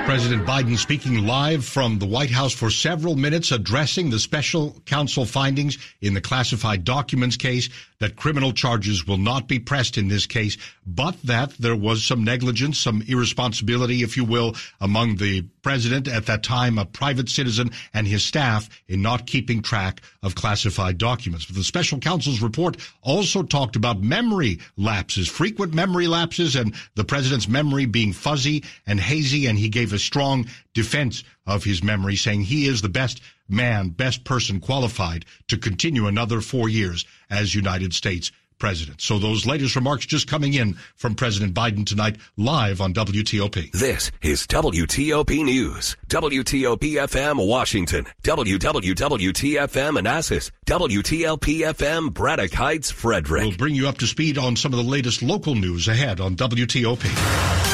President 0.05 0.45
Biden 0.47 0.77
speaking 0.77 1.27
live 1.27 1.65
from 1.65 1.99
the 1.99 2.07
White 2.07 2.31
House 2.31 2.53
for 2.53 2.71
several 2.71 3.17
minutes, 3.17 3.53
addressing 3.53 4.11
the 4.11 4.19
special 4.19 4.77
counsel 4.87 5.25
findings 5.25 5.79
in 6.01 6.15
the 6.15 6.21
classified 6.21 6.85
documents 6.85 7.37
case 7.37 7.69
that 8.01 8.17
criminal 8.17 8.53
charges 8.53 9.07
will 9.07 9.19
not 9.19 9.47
be 9.47 9.59
pressed 9.59 9.99
in 9.99 10.09
this 10.09 10.27
case, 10.27 10.57
but 10.87 11.21
that 11.23 11.51
there 11.59 11.77
was 11.77 12.05
some 12.05 12.25
negligence, 12.25 12.79
some 12.79 13.03
irresponsibility, 13.07 14.03
if 14.03 14.17
you 14.17 14.25
will, 14.25 14.57
among 14.81 15.17
the 15.17 15.43
president 15.63 16.09
at 16.09 16.27
that 16.27 16.43
time, 16.43 16.79
a 16.79 16.85
private 16.85 17.29
citizen 17.29 17.71
and 17.95 18.07
his 18.07 18.25
staff 18.25 18.69
in 18.89 19.03
not 19.03 19.27
keeping 19.27 19.63
track 19.63 20.03
of 20.23 20.35
classified 20.35 20.99
documents. 20.99 21.47
But 21.47 21.57
the 21.57 21.65
special 21.65 21.99
counsel's 21.99 22.43
report 22.43 22.77
also 23.03 23.43
talked 23.43 23.77
about 23.77 24.03
memory 24.03 24.59
lapses, 24.77 25.29
frequent 25.29 25.75
memory 25.75 26.07
lapses 26.07 26.57
and 26.57 26.75
the 26.95 27.05
president's 27.05 27.49
memory 27.49 27.87
being 27.87 28.13
fuzzy 28.13 28.65
and 28.87 29.01
hazy. 29.01 29.47
And 29.47 29.59
he 29.59 29.69
gave 29.69 29.93
a 29.93 29.99
strong 29.99 30.47
defense 30.75 31.25
of 31.47 31.65
his 31.65 31.83
memory, 31.83 32.17
saying 32.17 32.43
he 32.43 32.67
is 32.67 32.83
the 32.83 32.89
best 32.89 33.21
man, 33.49 33.89
best 33.89 34.25
person 34.25 34.61
qualified 34.61 35.25
to 35.49 35.57
continue 35.57 36.07
another 36.07 36.41
four 36.41 36.69
years 36.69 37.05
as 37.29 37.55
United 37.55 37.93
States 37.93 38.31
president. 38.61 39.01
So 39.01 39.19
those 39.19 39.47
latest 39.47 39.75
remarks 39.75 40.07
just 40.07 40.29
coming 40.29 40.55
in 40.55 40.75
from 40.95 41.17
President 41.17 41.55
Biden 41.55 41.85
tonight 41.85 42.17
live 42.37 42.81
on 42.81 42.95
WTOP. 42.95 43.73
This 43.73 44.13
is 44.23 44.47
WTOP 44.47 45.43
News. 45.45 45.97
WTOP 46.09 46.93
FM 46.93 47.49
Washington. 47.49 48.07
WWWTFM 48.23 49.95
Manassas. 49.95 50.53
WTLP 50.67 51.61
FM 51.73 52.13
Braddock 52.13 52.53
Heights 52.53 52.91
Frederick. 52.91 53.43
We'll 53.43 53.57
bring 53.57 53.75
you 53.75 53.89
up 53.89 53.99
to 53.99 54.07
speed 54.07 54.39
on 54.39 54.55
some 54.55 54.73
of 54.73 54.77
the 54.77 54.89
latest 54.89 55.23
local 55.23 55.55
news 55.57 55.89
ahead 55.89 56.21
on 56.21 56.37
WTOP. 56.37 57.70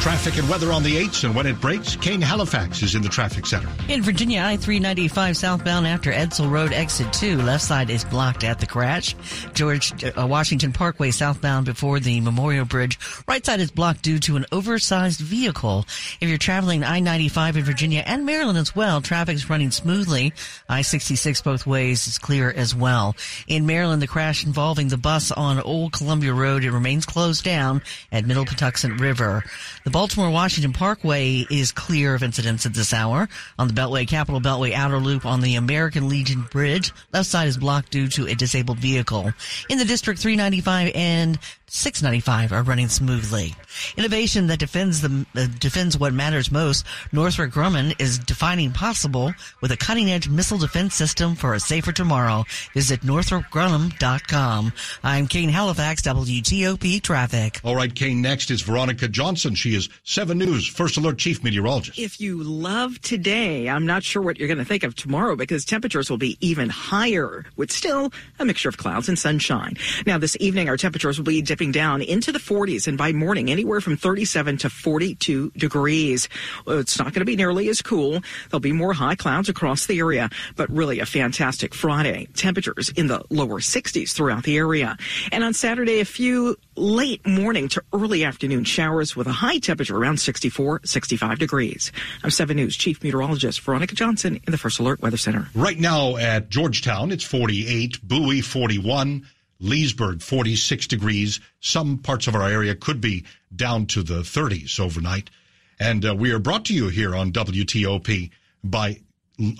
Traffic 0.00 0.38
and 0.38 0.48
weather 0.48 0.70
on 0.72 0.84
the 0.84 0.96
8s 0.96 1.24
and 1.24 1.34
when 1.34 1.46
it 1.46 1.60
breaks, 1.60 1.96
Kane 1.96 2.20
Halifax 2.20 2.80
is 2.82 2.94
in 2.94 3.02
the 3.02 3.08
traffic 3.08 3.44
center. 3.44 3.68
In 3.88 4.02
Virginia, 4.02 4.40
I-395 4.40 5.34
southbound 5.34 5.86
after 5.86 6.12
Edsall 6.12 6.48
Road 6.48 6.72
exit 6.72 7.12
2, 7.12 7.38
left 7.38 7.64
side 7.64 7.90
is 7.90 8.04
blocked 8.04 8.44
at 8.44 8.60
the 8.60 8.66
crash. 8.66 9.16
George 9.52 9.92
uh, 10.04 10.26
Washington 10.28 10.72
Parkway 10.72 11.10
southbound 11.10 11.66
before 11.66 11.98
the 11.98 12.20
Memorial 12.20 12.64
Bridge, 12.64 12.98
right 13.26 13.44
side 13.44 13.58
is 13.58 13.72
blocked 13.72 14.02
due 14.02 14.20
to 14.20 14.36
an 14.36 14.46
oversized 14.52 15.20
vehicle. 15.20 15.84
If 16.20 16.28
you're 16.28 16.38
traveling 16.38 16.84
I-95 16.84 17.56
in 17.56 17.64
Virginia 17.64 18.04
and 18.06 18.24
Maryland 18.24 18.58
as 18.58 18.76
well, 18.76 19.00
traffic 19.00 19.34
is 19.34 19.50
running 19.50 19.72
smoothly. 19.72 20.32
I-66 20.68 21.42
both 21.42 21.66
ways 21.66 22.06
is 22.06 22.18
clear 22.18 22.50
as 22.50 22.76
well. 22.76 23.16
In 23.48 23.66
Maryland, 23.66 24.00
the 24.02 24.06
crash 24.06 24.46
involving 24.46 24.86
the 24.86 24.98
bus 24.98 25.32
on 25.32 25.58
Old 25.60 25.92
Columbia 25.92 26.32
Road, 26.32 26.62
it 26.62 26.70
remains 26.70 27.06
closed 27.06 27.44
down 27.44 27.82
at 28.12 28.24
Middle 28.24 28.44
Patuxent 28.44 29.00
River. 29.00 29.42
The 29.86 29.92
Baltimore 29.92 30.30
Washington 30.30 30.72
Parkway 30.72 31.46
is 31.48 31.70
clear 31.70 32.16
of 32.16 32.24
incidents 32.24 32.66
at 32.66 32.74
this 32.74 32.92
hour. 32.92 33.28
On 33.56 33.68
the 33.68 33.72
Beltway, 33.72 34.04
Capital 34.08 34.40
Beltway 34.40 34.72
Outer 34.72 34.98
Loop 34.98 35.24
on 35.24 35.42
the 35.42 35.54
American 35.54 36.08
Legion 36.08 36.42
Bridge, 36.50 36.92
left 37.12 37.28
side 37.28 37.46
is 37.46 37.56
blocked 37.56 37.92
due 37.92 38.08
to 38.08 38.26
a 38.26 38.34
disabled 38.34 38.80
vehicle. 38.80 39.32
In 39.68 39.78
the 39.78 39.84
District 39.84 40.18
395 40.18 40.90
and 40.92 41.38
695 41.68 42.52
are 42.52 42.62
running 42.62 42.88
smoothly. 42.88 43.54
Innovation 43.96 44.46
that 44.48 44.58
defends 44.58 45.02
the 45.02 45.26
uh, 45.34 45.46
defends 45.58 45.98
what 45.98 46.12
matters 46.12 46.50
most. 46.50 46.86
Northrop 47.12 47.52
Grumman 47.52 47.94
is 48.00 48.18
defining 48.18 48.72
possible 48.72 49.34
with 49.60 49.72
a 49.72 49.76
cutting 49.76 50.10
edge 50.10 50.28
missile 50.28 50.58
defense 50.58 50.94
system 50.94 51.34
for 51.34 51.54
a 51.54 51.60
safer 51.60 51.92
tomorrow. 51.92 52.44
Visit 52.72 53.02
northropgrumman.com. 53.02 54.72
I'm 55.02 55.26
Kane 55.26 55.48
Halifax, 55.48 56.02
WTOP 56.02 57.02
Traffic. 57.02 57.60
All 57.64 57.76
right, 57.76 57.94
Kane. 57.94 58.22
Next 58.22 58.50
is 58.50 58.62
Veronica 58.62 59.08
Johnson. 59.08 59.54
She 59.54 59.75
is 59.76 59.88
Seven 60.04 60.38
News 60.38 60.66
First 60.66 60.96
Alert 60.96 61.18
Chief 61.18 61.44
Meteorologist. 61.44 61.98
If 61.98 62.20
you 62.20 62.42
love 62.42 63.00
today, 63.02 63.68
I'm 63.68 63.86
not 63.86 64.02
sure 64.02 64.22
what 64.22 64.38
you're 64.38 64.48
going 64.48 64.58
to 64.58 64.64
think 64.64 64.82
of 64.82 64.94
tomorrow 64.94 65.36
because 65.36 65.64
temperatures 65.64 66.08
will 66.08 66.16
be 66.16 66.38
even 66.40 66.70
higher 66.70 67.44
with 67.56 67.70
still 67.70 68.12
a 68.38 68.44
mixture 68.44 68.70
of 68.70 68.78
clouds 68.78 69.08
and 69.08 69.18
sunshine. 69.18 69.76
Now, 70.06 70.18
this 70.18 70.36
evening, 70.40 70.68
our 70.68 70.76
temperatures 70.76 71.18
will 71.18 71.26
be 71.26 71.42
dipping 71.42 71.72
down 71.72 72.00
into 72.00 72.32
the 72.32 72.38
40s 72.38 72.88
and 72.88 72.96
by 72.96 73.12
morning 73.12 73.50
anywhere 73.50 73.80
from 73.80 73.96
37 73.96 74.56
to 74.58 74.70
42 74.70 75.52
degrees. 75.56 76.28
It's 76.66 76.98
not 76.98 77.12
going 77.12 77.20
to 77.20 77.26
be 77.26 77.36
nearly 77.36 77.68
as 77.68 77.82
cool. 77.82 78.22
There'll 78.50 78.60
be 78.60 78.72
more 78.72 78.94
high 78.94 79.14
clouds 79.14 79.48
across 79.48 79.86
the 79.86 79.98
area, 79.98 80.30
but 80.56 80.70
really 80.70 81.00
a 81.00 81.06
fantastic 81.06 81.74
Friday. 81.74 82.28
Temperatures 82.34 82.88
in 82.88 83.08
the 83.08 83.22
lower 83.28 83.60
60s 83.60 84.12
throughout 84.12 84.44
the 84.44 84.56
area. 84.56 84.96
And 85.30 85.44
on 85.44 85.52
Saturday, 85.52 86.00
a 86.00 86.06
few 86.06 86.56
late 86.76 87.26
morning 87.26 87.68
to 87.68 87.82
early 87.92 88.24
afternoon 88.24 88.64
showers 88.64 89.16
with 89.16 89.26
a 89.26 89.32
high 89.32 89.58
temperature 89.58 89.96
around 89.96 90.18
64, 90.18 90.82
65 90.84 91.38
degrees. 91.38 91.92
I'm 92.22 92.30
7 92.30 92.56
News 92.56 92.76
Chief 92.76 93.02
Meteorologist 93.02 93.60
Veronica 93.60 93.94
Johnson 93.94 94.40
in 94.46 94.50
the 94.50 94.58
First 94.58 94.78
Alert 94.78 95.00
Weather 95.02 95.16
Center. 95.16 95.48
Right 95.54 95.78
now 95.78 96.16
at 96.16 96.50
Georgetown, 96.50 97.12
it's 97.12 97.24
48, 97.24 98.02
Bowie 98.02 98.40
41, 98.40 99.26
Leesburg 99.60 100.22
46 100.22 100.86
degrees. 100.86 101.40
Some 101.60 101.98
parts 101.98 102.26
of 102.26 102.34
our 102.34 102.48
area 102.48 102.74
could 102.74 103.00
be 103.00 103.24
down 103.54 103.86
to 103.86 104.02
the 104.02 104.20
30s 104.20 104.78
overnight. 104.78 105.30
And 105.78 106.04
uh, 106.04 106.14
we 106.14 106.32
are 106.32 106.38
brought 106.38 106.64
to 106.66 106.74
you 106.74 106.88
here 106.88 107.14
on 107.14 107.32
WTOP 107.32 108.30
by 108.64 109.00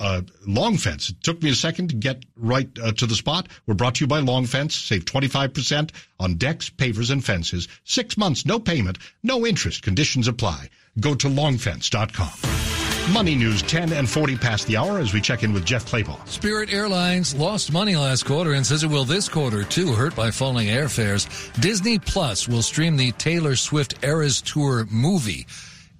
uh, 0.00 0.22
Long 0.46 0.76
Fence. 0.76 1.10
It 1.10 1.22
took 1.22 1.42
me 1.42 1.50
a 1.50 1.54
second 1.54 1.88
to 1.88 1.96
get 1.96 2.24
right 2.36 2.68
uh, 2.82 2.92
to 2.92 3.06
the 3.06 3.14
spot. 3.14 3.48
We're 3.66 3.74
brought 3.74 3.96
to 3.96 4.04
you 4.04 4.06
by 4.06 4.20
Long 4.20 4.46
Fence. 4.46 4.74
Save 4.74 5.04
25% 5.04 5.90
on 6.18 6.34
decks, 6.36 6.70
pavers, 6.70 7.10
and 7.10 7.24
fences. 7.24 7.68
Six 7.84 8.16
months, 8.16 8.46
no 8.46 8.58
payment, 8.58 8.98
no 9.22 9.46
interest. 9.46 9.82
Conditions 9.82 10.28
apply. 10.28 10.70
Go 11.00 11.14
to 11.14 11.28
longfence.com. 11.28 13.12
Money 13.12 13.36
news 13.36 13.62
10 13.62 13.92
and 13.92 14.10
40 14.10 14.36
past 14.36 14.66
the 14.66 14.76
hour 14.76 14.98
as 14.98 15.12
we 15.12 15.20
check 15.20 15.44
in 15.44 15.52
with 15.52 15.64
Jeff 15.64 15.86
Clabaugh. 15.86 16.26
Spirit 16.26 16.72
Airlines 16.72 17.36
lost 17.36 17.72
money 17.72 17.94
last 17.94 18.24
quarter 18.24 18.54
and 18.54 18.66
says 18.66 18.82
it 18.82 18.88
will 18.88 19.04
this 19.04 19.28
quarter 19.28 19.62
too, 19.62 19.92
hurt 19.92 20.16
by 20.16 20.32
falling 20.32 20.66
airfares. 20.66 21.28
Disney 21.60 22.00
Plus 22.00 22.48
will 22.48 22.62
stream 22.62 22.96
the 22.96 23.12
Taylor 23.12 23.54
Swift 23.54 24.02
Eras 24.02 24.42
Tour 24.42 24.88
movie 24.90 25.46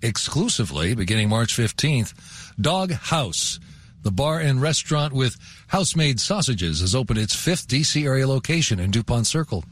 exclusively 0.02 0.94
beginning 0.94 1.28
March 1.28 1.56
15th. 1.56 2.14
Dog 2.60 2.92
Haus, 2.92 3.60
the 4.06 4.12
bar 4.12 4.40
and 4.40 4.62
restaurant 4.62 5.12
with 5.12 5.36
house-made 5.68 6.20
sausages, 6.20 6.80
has 6.80 6.94
opened 6.94 7.18
its 7.18 7.34
fifth 7.34 7.68
DC 7.68 8.04
area 8.04 8.26
location 8.26 8.80
in 8.80 8.90
DuPont 8.90 9.26
Circle. 9.26 9.64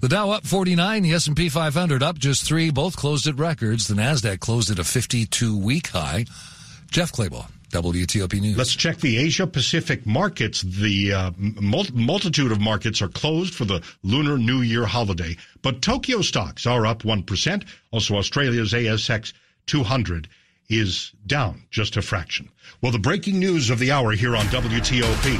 The 0.00 0.08
Dow 0.08 0.30
up 0.30 0.44
49, 0.44 1.02
the 1.02 1.12
S&P 1.14 1.48
500 1.48 2.02
up 2.02 2.18
just 2.18 2.44
three, 2.44 2.70
both 2.70 2.96
closed 2.96 3.26
at 3.26 3.38
records. 3.38 3.88
The 3.88 3.94
Nasdaq 3.94 4.40
closed 4.40 4.70
at 4.70 4.78
a 4.78 4.82
52-week 4.82 5.88
high. 5.88 6.26
Jeff 6.90 7.12
Clabaugh. 7.12 7.46
WTOP 7.70 8.40
News. 8.40 8.56
Let's 8.56 8.76
check 8.76 8.98
the 8.98 9.18
Asia 9.18 9.46
Pacific 9.46 10.06
markets. 10.06 10.62
The 10.62 11.12
uh, 11.12 11.30
mul- 11.36 11.86
multitude 11.92 12.52
of 12.52 12.60
markets 12.60 13.02
are 13.02 13.08
closed 13.08 13.54
for 13.54 13.64
the 13.64 13.82
Lunar 14.04 14.38
New 14.38 14.62
Year 14.62 14.86
holiday, 14.86 15.36
but 15.62 15.82
Tokyo 15.82 16.22
stocks 16.22 16.64
are 16.64 16.86
up 16.86 17.02
1%. 17.02 17.64
Also, 17.90 18.16
Australia's 18.16 18.72
ASX 18.72 19.32
200 19.66 20.28
is 20.68 21.12
down 21.26 21.62
just 21.70 21.96
a 21.96 22.02
fraction. 22.02 22.50
Well, 22.80 22.92
the 22.92 22.98
breaking 22.98 23.38
news 23.38 23.70
of 23.70 23.78
the 23.78 23.92
hour 23.92 24.12
here 24.12 24.36
on 24.36 24.46
WTOP. 24.46 25.38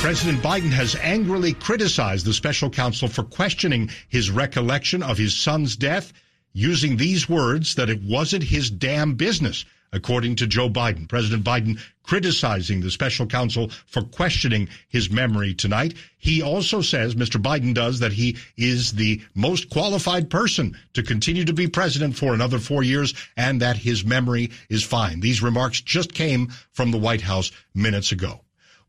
President 0.00 0.38
Biden 0.42 0.70
has 0.70 0.94
angrily 0.96 1.52
criticized 1.54 2.24
the 2.24 2.32
special 2.32 2.70
counsel 2.70 3.08
for 3.08 3.24
questioning 3.24 3.90
his 4.08 4.30
recollection 4.30 5.02
of 5.02 5.18
his 5.18 5.36
son's 5.36 5.76
death 5.76 6.12
using 6.52 6.96
these 6.96 7.28
words 7.28 7.74
that 7.74 7.90
it 7.90 8.02
wasn't 8.02 8.42
his 8.42 8.70
damn 8.70 9.14
business 9.14 9.64
according 9.92 10.36
to 10.36 10.46
Joe 10.46 10.68
Biden. 10.68 11.08
President 11.08 11.44
Biden 11.44 11.78
criticizing 12.02 12.80
the 12.80 12.90
special 12.90 13.26
counsel 13.26 13.68
for 13.86 14.02
questioning 14.02 14.68
his 14.88 15.10
memory 15.10 15.54
tonight. 15.54 15.94
He 16.16 16.42
also 16.42 16.80
says, 16.80 17.14
Mr. 17.14 17.40
Biden 17.40 17.74
does, 17.74 18.00
that 18.00 18.12
he 18.12 18.38
is 18.56 18.92
the 18.92 19.20
most 19.34 19.68
qualified 19.68 20.30
person 20.30 20.76
to 20.94 21.02
continue 21.02 21.44
to 21.44 21.52
be 21.52 21.68
president 21.68 22.16
for 22.16 22.32
another 22.32 22.58
four 22.58 22.82
years 22.82 23.14
and 23.36 23.60
that 23.60 23.76
his 23.76 24.04
memory 24.04 24.50
is 24.70 24.82
fine. 24.82 25.20
These 25.20 25.42
remarks 25.42 25.80
just 25.80 26.14
came 26.14 26.48
from 26.72 26.90
the 26.90 26.98
White 26.98 27.20
House 27.20 27.52
minutes 27.74 28.12
ago. 28.12 28.40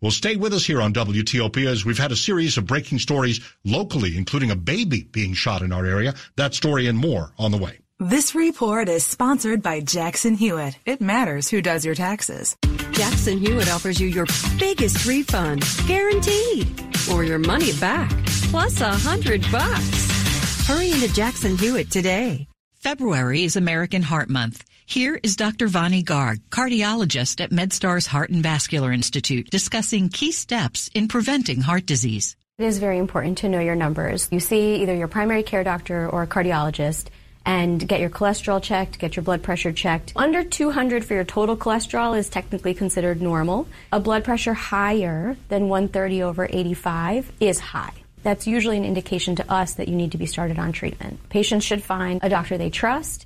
Well, 0.02 0.12
stay 0.12 0.38
with 0.38 0.54
us 0.54 0.66
here 0.66 0.82
on 0.82 0.94
WTOP 0.94 1.66
as 1.68 1.84
we've 1.84 1.98
had 1.98 2.14
a 2.14 2.16
series 2.16 2.58
of 2.58 2.66
breaking 2.66 3.00
stories 3.00 3.42
locally, 3.66 4.16
including 4.16 4.50
a 4.50 4.56
baby 4.56 5.04
being 5.04 5.34
shot 5.34 5.62
in 5.62 5.74
our 5.74 5.86
area. 5.86 6.14
That 6.38 6.54
story 6.54 6.88
and 6.88 6.98
more 6.98 7.34
on 7.38 7.52
the 7.52 7.58
way. 7.58 7.80
This 8.02 8.34
report 8.34 8.88
is 8.88 9.06
sponsored 9.06 9.62
by 9.62 9.82
Jackson 9.82 10.34
Hewitt. 10.34 10.80
It 10.86 11.02
matters 11.02 11.50
who 11.50 11.62
does 11.62 11.84
your 11.84 11.96
taxes. 11.96 12.56
Jackson 12.94 13.38
Hewitt 13.38 13.70
offers 13.70 14.00
you 14.00 14.08
your 14.08 14.26
biggest 14.58 15.06
refund, 15.06 15.66
guaranteed, 15.86 16.66
or 17.12 17.26
your 17.26 17.40
money 17.40 17.74
back, 17.74 18.10
plus 18.52 18.80
a 18.80 18.90
hundred 18.90 19.42
bucks. 19.52 20.66
Hurry 20.66 20.94
into 20.94 21.14
Jackson 21.14 21.58
Hewitt 21.58 21.92
today. 21.92 22.48
February 22.76 23.44
is 23.44 23.58
American 23.58 24.02
Heart 24.02 24.30
Month. 24.30 24.64
Here 24.86 25.20
is 25.22 25.36
Dr. 25.36 25.68
Vani 25.68 26.02
Garg, 26.02 26.38
cardiologist 26.52 27.42
at 27.42 27.52
MedStar's 27.52 28.08
Heart 28.08 28.30
and 28.30 28.42
Vascular 28.42 28.94
Institute, 28.94 29.50
discussing 29.50 30.08
key 30.08 30.32
steps 30.32 30.90
in 30.94 31.10
preventing 31.10 31.60
heart 31.60 31.86
disease. 31.86 32.38
It 32.58 32.64
is 32.64 32.80
very 32.80 32.98
important 32.98 33.40
to 33.40 33.50
know 33.50 33.60
your 33.60 33.76
numbers. 33.76 34.30
You 34.32 34.40
see 34.40 34.82
either 34.84 34.96
your 34.96 35.10
primary 35.10 35.44
care 35.44 35.66
doctor 35.66 36.10
or 36.10 36.24
a 36.24 36.28
cardiologist 36.28 37.08
and 37.50 37.88
get 37.88 38.00
your 38.00 38.12
cholesterol 38.12 38.62
checked, 38.62 39.00
get 39.00 39.16
your 39.16 39.24
blood 39.24 39.42
pressure 39.42 39.72
checked. 39.72 40.14
Under 40.16 40.44
200 40.44 41.04
for 41.04 41.16
your 41.16 41.24
total 41.24 41.58
cholesterol 41.58 42.16
is 42.16 42.30
technically 42.30 42.76
considered 42.76 43.24
normal. 43.24 43.68
A 43.92 44.00
blood 44.00 44.24
pressure 44.24 44.54
higher 44.54 45.36
than 45.48 45.68
130 45.68 46.22
over 46.22 46.48
85 46.48 47.32
is 47.40 47.60
high. 47.60 47.94
That's 48.22 48.46
usually 48.46 48.78
an 48.78 48.86
indication 48.86 49.36
to 49.38 49.52
us 49.52 49.74
that 49.76 49.88
you 49.88 49.96
need 49.96 50.12
to 50.12 50.20
be 50.20 50.28
started 50.28 50.60
on 50.60 50.74
treatment. 50.74 51.28
Patients 51.30 51.66
should 51.66 51.82
find 51.82 52.20
a 52.22 52.30
doctor 52.30 52.56
they 52.60 52.70
trust 52.70 53.26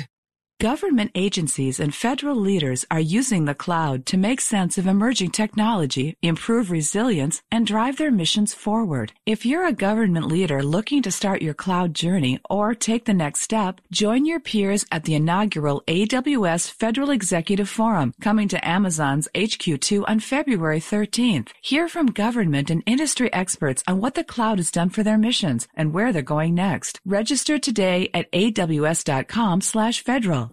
Government 0.61 1.11
agencies 1.15 1.79
and 1.79 1.91
federal 1.91 2.35
leaders 2.35 2.85
are 2.91 2.99
using 2.99 3.45
the 3.45 3.55
cloud 3.55 4.05
to 4.05 4.15
make 4.15 4.39
sense 4.39 4.77
of 4.77 4.85
emerging 4.85 5.31
technology, 5.31 6.15
improve 6.21 6.69
resilience, 6.69 7.41
and 7.51 7.65
drive 7.65 7.97
their 7.97 8.11
missions 8.11 8.53
forward. 8.53 9.11
If 9.25 9.43
you're 9.43 9.65
a 9.65 9.73
government 9.73 10.27
leader 10.27 10.61
looking 10.61 11.01
to 11.01 11.09
start 11.09 11.41
your 11.41 11.55
cloud 11.55 11.95
journey 11.95 12.39
or 12.47 12.75
take 12.75 13.05
the 13.05 13.13
next 13.15 13.41
step, 13.41 13.81
join 13.91 14.27
your 14.27 14.39
peers 14.39 14.85
at 14.91 15.05
the 15.05 15.15
inaugural 15.15 15.81
AWS 15.87 16.69
Federal 16.69 17.09
Executive 17.09 17.67
Forum 17.67 18.13
coming 18.21 18.47
to 18.49 18.63
Amazon's 18.63 19.27
HQ2 19.33 20.03
on 20.07 20.19
February 20.19 20.79
13th. 20.79 21.47
Hear 21.61 21.89
from 21.89 22.05
government 22.05 22.69
and 22.69 22.83
industry 22.85 23.33
experts 23.33 23.81
on 23.87 23.99
what 23.99 24.13
the 24.13 24.23
cloud 24.23 24.59
has 24.59 24.69
done 24.69 24.89
for 24.89 25.01
their 25.01 25.17
missions 25.17 25.67
and 25.73 25.91
where 25.91 26.13
they're 26.13 26.21
going 26.21 26.53
next. 26.53 26.99
Register 27.03 27.57
today 27.57 28.11
at 28.13 28.31
aws.com/federal. 28.31 30.50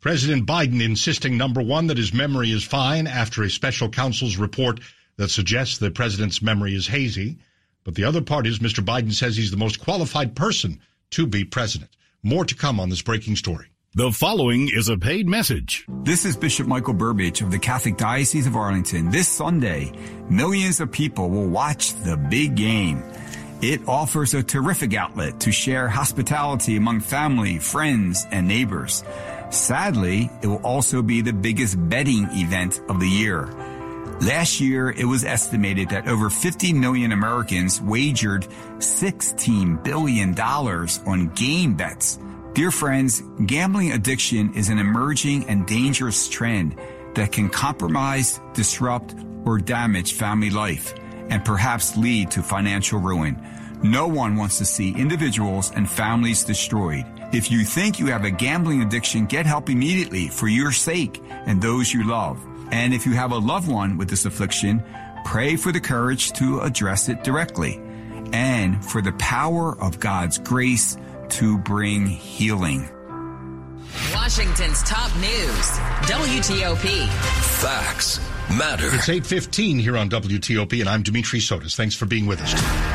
President 0.00 0.46
Biden 0.46 0.82
insisting, 0.82 1.36
number 1.36 1.60
one, 1.60 1.88
that 1.88 1.98
his 1.98 2.14
memory 2.14 2.50
is 2.50 2.64
fine 2.64 3.06
after 3.06 3.42
a 3.42 3.50
special 3.50 3.90
counsel's 3.90 4.38
report 4.38 4.80
that 5.16 5.30
suggests 5.30 5.76
the 5.76 5.90
president's 5.90 6.40
memory 6.40 6.74
is 6.74 6.86
hazy. 6.86 7.36
But 7.84 7.96
the 7.96 8.04
other 8.04 8.22
part 8.22 8.46
is 8.46 8.60
Mr. 8.60 8.82
Biden 8.82 9.12
says 9.12 9.36
he's 9.36 9.50
the 9.50 9.58
most 9.58 9.78
qualified 9.78 10.34
person 10.34 10.80
to 11.10 11.26
be 11.26 11.44
president. 11.44 11.90
More 12.22 12.46
to 12.46 12.54
come 12.54 12.80
on 12.80 12.88
this 12.88 13.02
breaking 13.02 13.36
story. 13.36 13.66
The 13.94 14.10
following 14.10 14.70
is 14.72 14.88
a 14.88 14.96
paid 14.96 15.28
message. 15.28 15.84
This 16.02 16.24
is 16.24 16.34
Bishop 16.34 16.66
Michael 16.66 16.94
Burbidge 16.94 17.42
of 17.42 17.50
the 17.50 17.58
Catholic 17.58 17.98
Diocese 17.98 18.46
of 18.46 18.56
Arlington. 18.56 19.10
This 19.10 19.28
Sunday, 19.28 19.92
millions 20.30 20.80
of 20.80 20.90
people 20.90 21.28
will 21.28 21.48
watch 21.48 21.92
the 22.04 22.16
big 22.16 22.54
game. 22.54 23.02
It 23.60 23.86
offers 23.86 24.32
a 24.32 24.42
terrific 24.42 24.94
outlet 24.94 25.40
to 25.40 25.52
share 25.52 25.88
hospitality 25.88 26.76
among 26.76 27.00
family, 27.00 27.58
friends, 27.58 28.26
and 28.30 28.48
neighbors. 28.48 29.04
Sadly, 29.50 30.30
it 30.42 30.46
will 30.46 30.64
also 30.64 31.02
be 31.02 31.20
the 31.20 31.32
biggest 31.32 31.76
betting 31.88 32.28
event 32.32 32.80
of 32.88 33.00
the 33.00 33.08
year. 33.08 33.46
Last 34.20 34.60
year, 34.60 34.90
it 34.90 35.04
was 35.04 35.24
estimated 35.24 35.88
that 35.90 36.06
over 36.06 36.30
50 36.30 36.72
million 36.72 37.12
Americans 37.12 37.80
wagered 37.80 38.46
$16 38.78 39.82
billion 39.82 40.38
on 40.38 41.28
game 41.34 41.74
bets. 41.74 42.18
Dear 42.52 42.70
friends, 42.70 43.22
gambling 43.46 43.92
addiction 43.92 44.54
is 44.54 44.68
an 44.68 44.78
emerging 44.78 45.48
and 45.48 45.66
dangerous 45.66 46.28
trend 46.28 46.78
that 47.14 47.32
can 47.32 47.48
compromise, 47.48 48.40
disrupt, 48.52 49.14
or 49.44 49.58
damage 49.58 50.12
family 50.12 50.50
life 50.50 50.94
and 51.30 51.44
perhaps 51.44 51.96
lead 51.96 52.30
to 52.32 52.42
financial 52.42 52.98
ruin. 52.98 53.40
No 53.82 54.06
one 54.06 54.36
wants 54.36 54.58
to 54.58 54.64
see 54.66 54.94
individuals 54.94 55.72
and 55.74 55.90
families 55.90 56.44
destroyed. 56.44 57.06
If 57.32 57.50
you 57.50 57.64
think 57.64 57.98
you 57.98 58.06
have 58.06 58.24
a 58.24 58.30
gambling 58.30 58.82
addiction, 58.82 59.24
get 59.24 59.46
help 59.46 59.70
immediately 59.70 60.28
for 60.28 60.48
your 60.48 60.72
sake 60.72 61.22
and 61.30 61.62
those 61.62 61.92
you 61.92 62.06
love. 62.06 62.38
And 62.72 62.92
if 62.92 63.06
you 63.06 63.14
have 63.14 63.32
a 63.32 63.38
loved 63.38 63.68
one 63.68 63.96
with 63.96 64.10
this 64.10 64.26
affliction, 64.26 64.84
pray 65.24 65.56
for 65.56 65.72
the 65.72 65.80
courage 65.80 66.32
to 66.32 66.60
address 66.60 67.08
it 67.08 67.24
directly 67.24 67.80
and 68.32 68.84
for 68.84 69.00
the 69.00 69.12
power 69.12 69.80
of 69.80 69.98
God's 69.98 70.38
grace 70.38 70.98
to 71.30 71.58
bring 71.58 72.06
healing. 72.06 72.88
Washington's 74.12 74.82
top 74.82 75.14
news, 75.16 75.70
WTOP. 76.06 77.08
Facts 77.60 78.20
matter. 78.50 78.86
It's 78.94 79.08
8:15 79.08 79.78
here 79.78 79.96
on 79.96 80.08
WTOP 80.08 80.80
and 80.80 80.88
I'm 80.88 81.02
Dimitri 81.02 81.40
Sotis. 81.40 81.74
Thanks 81.74 81.94
for 81.94 82.06
being 82.06 82.26
with 82.26 82.40
us. 82.40 82.89